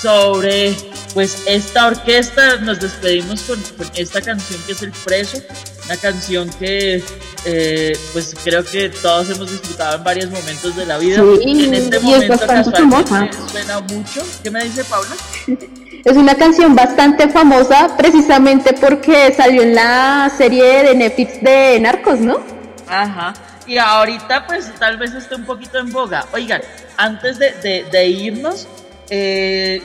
sobre 0.00 0.76
pues 1.14 1.42
esta 1.46 1.88
orquesta. 1.88 2.56
Nos 2.58 2.80
despedimos 2.80 3.42
con, 3.42 3.60
con 3.76 3.90
esta 3.94 4.20
canción 4.20 4.60
que 4.66 4.72
es 4.72 4.82
El 4.82 4.92
Preso, 4.92 5.38
una 5.86 5.96
canción 5.96 6.48
que 6.58 7.02
eh, 7.44 7.92
pues 8.12 8.34
creo 8.44 8.64
que 8.64 8.90
todos 8.90 9.30
hemos 9.30 9.50
disfrutado 9.50 9.96
en 9.96 10.04
varios 10.04 10.30
momentos 10.30 10.76
de 10.76 10.86
la 10.86 10.98
vida. 10.98 11.22
Sí, 11.42 11.64
en 11.66 11.74
este 11.74 11.96
y 11.96 11.98
es 11.98 12.02
momento 12.02 12.36
bastante 12.36 12.70
casualmente 12.70 13.36
suena 13.50 13.80
mucho. 13.80 14.22
¿Qué 14.42 14.50
me 14.50 14.64
dice 14.64 14.84
Paula? 14.84 15.16
Es 16.02 16.16
una 16.16 16.34
canción 16.34 16.74
bastante 16.74 17.28
famosa 17.28 17.94
precisamente 17.98 18.72
porque 18.72 19.34
salió 19.36 19.60
en 19.60 19.74
la 19.74 20.32
serie 20.34 20.82
de 20.82 20.94
Netflix 20.94 21.42
de 21.42 21.78
Narcos, 21.78 22.20
¿no? 22.20 22.40
Ajá. 22.88 23.34
Y 23.70 23.78
ahorita 23.78 24.48
pues 24.48 24.74
tal 24.80 24.96
vez 24.96 25.14
esté 25.14 25.36
un 25.36 25.44
poquito 25.44 25.78
en 25.78 25.92
boga. 25.92 26.26
Oigan, 26.32 26.60
antes 26.96 27.38
de, 27.38 27.52
de- 27.52 27.84
de 27.84 28.06
irnos, 28.08 28.66
eh, 29.10 29.80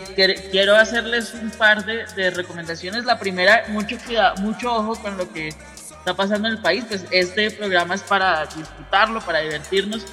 quiero 0.50 0.76
hacerles 0.76 1.36
un 1.36 1.52
par 1.52 1.86
de, 1.86 2.04
de 2.16 2.32
recomendaciones. 2.32 3.06
La 3.06 3.20
primera, 3.20 3.66
mucho 3.68 3.96
cuidado, 4.04 4.42
mucho 4.42 4.74
ojo 4.74 4.96
con 4.96 5.18
lo 5.18 5.32
que 5.32 5.50
está 5.50 6.16
pasando 6.16 6.48
en 6.48 6.56
el 6.56 6.62
país. 6.64 6.84
Pues 6.88 7.06
este 7.12 7.52
programa 7.52 7.94
es 7.94 8.02
para 8.02 8.48
disfrutarlo, 8.48 9.22
para 9.22 9.42
divertirnos, 9.42 10.04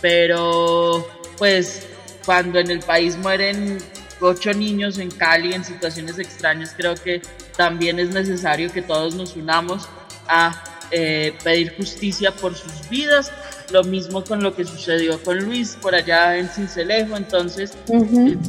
pero 0.00 1.06
pues 1.38 1.86
cuando 2.26 2.58
en 2.58 2.68
el 2.68 2.80
país 2.80 3.16
mueren 3.16 3.78
ocho 4.20 4.52
niños 4.52 4.98
en 4.98 5.08
Cali 5.08 5.54
en 5.54 5.62
situaciones 5.64 6.18
extrañas, 6.18 6.74
creo 6.76 6.96
que 6.96 7.22
también 7.56 8.00
es 8.00 8.08
necesario 8.08 8.72
que 8.72 8.82
todos 8.82 9.14
nos 9.14 9.36
unamos 9.36 9.88
a 10.26 10.64
eh, 10.90 11.34
pedir 11.44 11.76
justicia 11.76 12.32
por 12.32 12.54
sus 12.54 12.88
vidas. 12.88 13.30
Lo 13.70 13.84
mismo 13.84 14.24
con 14.24 14.42
lo 14.42 14.54
que 14.56 14.64
sucedió 14.64 15.22
con 15.22 15.38
Luis 15.44 15.76
por 15.80 15.94
allá 15.94 16.36
en 16.36 16.48
Cincelejo. 16.48 17.16
Entonces, 17.16 17.72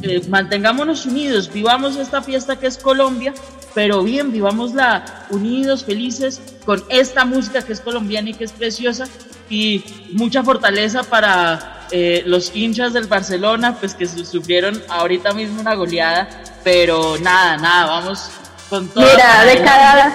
eh, 0.02 0.20
mantengámonos 0.28 1.06
unidos, 1.06 1.52
vivamos 1.52 1.96
esta 1.96 2.22
fiesta 2.22 2.56
que 2.56 2.66
es 2.66 2.76
Colombia, 2.76 3.32
pero 3.74 4.02
bien, 4.02 4.32
vivámosla 4.32 5.26
unidos, 5.30 5.84
felices, 5.84 6.40
con 6.64 6.82
esta 6.88 7.24
música 7.24 7.62
que 7.62 7.72
es 7.72 7.80
colombiana 7.80 8.30
y 8.30 8.34
que 8.34 8.44
es 8.44 8.52
preciosa, 8.52 9.06
y 9.48 9.84
mucha 10.12 10.42
fortaleza 10.42 11.04
para 11.04 11.86
eh, 11.92 12.22
los 12.26 12.50
hinchas 12.56 12.92
del 12.92 13.06
Barcelona, 13.06 13.76
pues 13.78 13.94
que 13.94 14.06
su- 14.06 14.24
sufrieron 14.24 14.82
ahorita 14.88 15.32
mismo 15.34 15.60
una 15.60 15.74
goleada, 15.74 16.28
pero 16.64 17.16
nada, 17.18 17.56
nada, 17.58 17.86
vamos 17.86 18.28
con 18.68 18.88
todo. 18.88 19.04
Mira, 19.04 19.44
de 19.44 19.58
cada, 19.62 20.12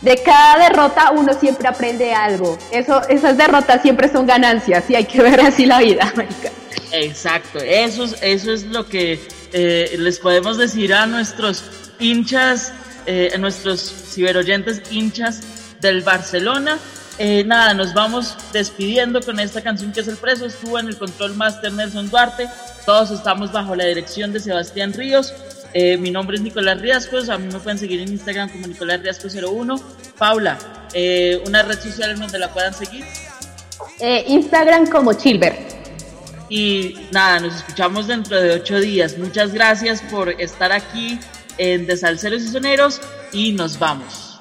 de 0.00 0.16
cada 0.22 0.68
derrota 0.68 1.10
uno 1.10 1.32
siempre 1.34 1.68
aprende 1.68 2.12
algo. 2.14 2.58
Eso, 2.70 3.02
esas 3.08 3.36
derrotas 3.36 3.82
siempre 3.82 4.10
son 4.10 4.26
ganancias 4.26 4.84
y 4.88 4.94
hay 4.94 5.04
que 5.04 5.22
ver 5.22 5.40
así 5.40 5.66
la 5.66 5.78
vida, 5.78 6.12
marica. 6.16 6.50
Exacto, 6.92 7.58
eso 7.58 8.04
es, 8.22 8.64
lo 8.64 8.88
que 8.88 9.20
eh, 9.52 9.94
les 9.98 10.18
podemos 10.18 10.58
decir 10.58 10.92
a 10.92 11.06
nuestros 11.06 11.64
hinchas, 11.98 12.72
eh, 13.06 13.30
a 13.34 13.38
nuestros 13.38 13.80
ciberoyentes 13.80 14.82
hinchas 14.90 15.40
del 15.80 16.02
Barcelona. 16.02 16.78
Eh, 17.18 17.44
nada, 17.44 17.74
nos 17.74 17.92
vamos 17.92 18.34
despidiendo 18.52 19.20
con 19.20 19.38
esta 19.40 19.60
canción 19.60 19.92
que 19.92 20.00
es 20.00 20.08
El 20.08 20.16
Preso. 20.16 20.46
Estuvo 20.46 20.78
en 20.78 20.88
el 20.88 20.96
control 20.96 21.36
master 21.36 21.72
Nelson 21.72 22.08
Duarte. 22.08 22.48
Todos 22.86 23.10
estamos 23.10 23.52
bajo 23.52 23.76
la 23.76 23.84
dirección 23.84 24.32
de 24.32 24.40
Sebastián 24.40 24.92
Ríos. 24.94 25.34
Eh, 25.72 25.96
mi 25.96 26.10
nombre 26.10 26.36
es 26.36 26.42
Nicolás 26.42 26.80
Riascos. 26.80 27.28
A 27.28 27.38
mí 27.38 27.52
me 27.52 27.58
pueden 27.58 27.78
seguir 27.78 28.00
en 28.00 28.08
Instagram 28.08 28.48
como 28.50 28.66
Nicolás 28.66 29.00
Riascos01. 29.00 29.80
Paula, 30.18 30.58
eh, 30.92 31.42
una 31.46 31.62
red 31.62 31.78
social 31.78 32.10
en 32.10 32.20
donde 32.20 32.38
la 32.38 32.52
puedan 32.52 32.74
seguir. 32.74 33.04
Eh, 34.00 34.24
Instagram 34.28 34.86
como 34.86 35.12
Chilber. 35.12 35.56
Y 36.48 36.96
nada, 37.12 37.38
nos 37.38 37.56
escuchamos 37.56 38.08
dentro 38.08 38.40
de 38.40 38.52
ocho 38.54 38.80
días. 38.80 39.16
Muchas 39.18 39.52
gracias 39.52 40.02
por 40.02 40.30
estar 40.40 40.72
aquí 40.72 41.20
en 41.58 41.86
De 41.86 41.96
Salceros 41.96 42.42
y 42.42 42.48
Soneros 42.48 43.00
y 43.32 43.52
nos 43.52 43.78
vamos. 43.78 44.40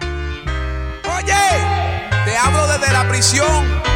Oye, 0.00 1.34
te 2.24 2.36
hablo 2.36 2.66
desde 2.68 2.92
la 2.92 3.08
prisión. 3.08 3.89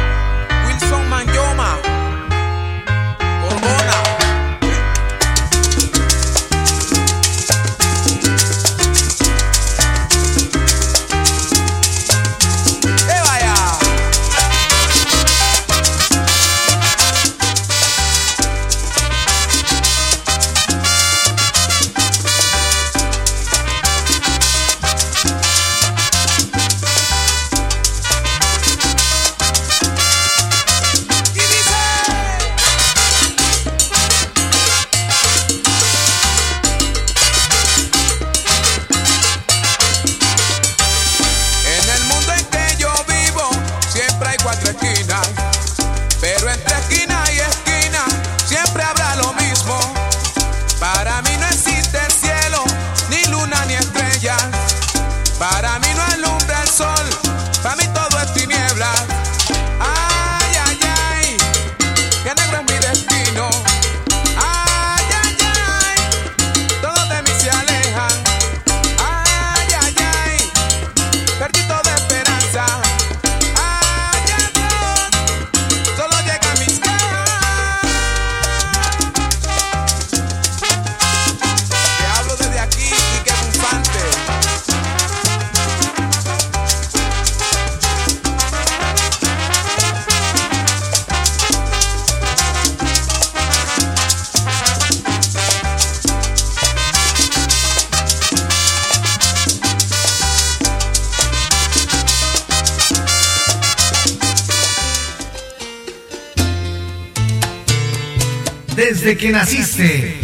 Desde 109.05 109.17
que 109.19 109.31
naciste. 109.31 110.19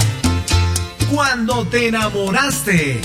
Cuando 1.12 1.68
te 1.68 1.90
enamoraste. 1.90 3.00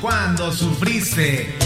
Cuando 0.00 0.52
sufriste. 0.52 1.56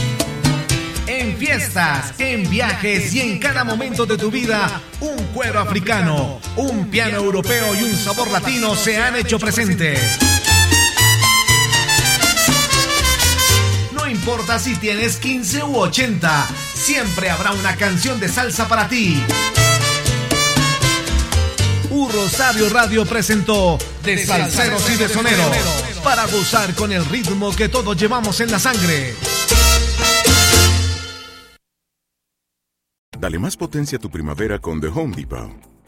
En 1.07 1.37
fiestas, 1.37 2.15
en 2.17 2.49
viajes 2.49 3.13
y 3.13 3.21
en 3.21 3.39
cada 3.39 3.63
momento 3.65 4.07
de 4.07 4.17
tu 4.17 4.31
vida, 4.31 4.81
un 5.01 5.23
cuero 5.35 5.61
africano, 5.61 6.41
un 6.57 6.89
piano 6.89 7.19
europeo 7.19 7.75
y 7.75 7.83
un 7.83 7.95
sabor 7.95 8.31
latino 8.31 8.75
se 8.75 8.97
han 8.97 9.17
hecho 9.17 9.39
presentes. 9.39 10.01
No 13.93 14.09
importa 14.09 14.59
si 14.59 14.77
tienes 14.77 15.19
15 15.19 15.65
u 15.65 15.77
80, 15.77 16.47
siempre 16.73 17.29
habrá 17.29 17.53
una 17.53 17.77
canción 17.77 18.19
de 18.19 18.31
salsa 18.31 18.67
para 18.67 18.89
ti. 18.89 19.23
U 22.03 22.09
Rosario 22.09 22.69
Radio 22.69 23.05
presentó 23.07 23.79
De 24.03 24.19
Salseros 24.27 24.91
y 24.91 24.97
de 24.97 25.09
Soneros 25.09 25.57
para 26.03 26.27
gozar 26.27 26.75
con 26.75 26.91
el 26.91 27.05
ritmo 27.05 27.55
que 27.55 27.69
todos 27.69 27.97
llevamos 27.97 28.41
en 28.41 28.51
la 28.51 28.59
sangre. 28.59 29.15
Dale 33.17 33.39
más 33.39 33.57
potencia 33.57 33.99
a 33.99 34.01
tu 34.01 34.11
primavera 34.11 34.59
con 34.59 34.81
The 34.81 34.89
Home 34.89 35.15
Depot. 35.15 35.53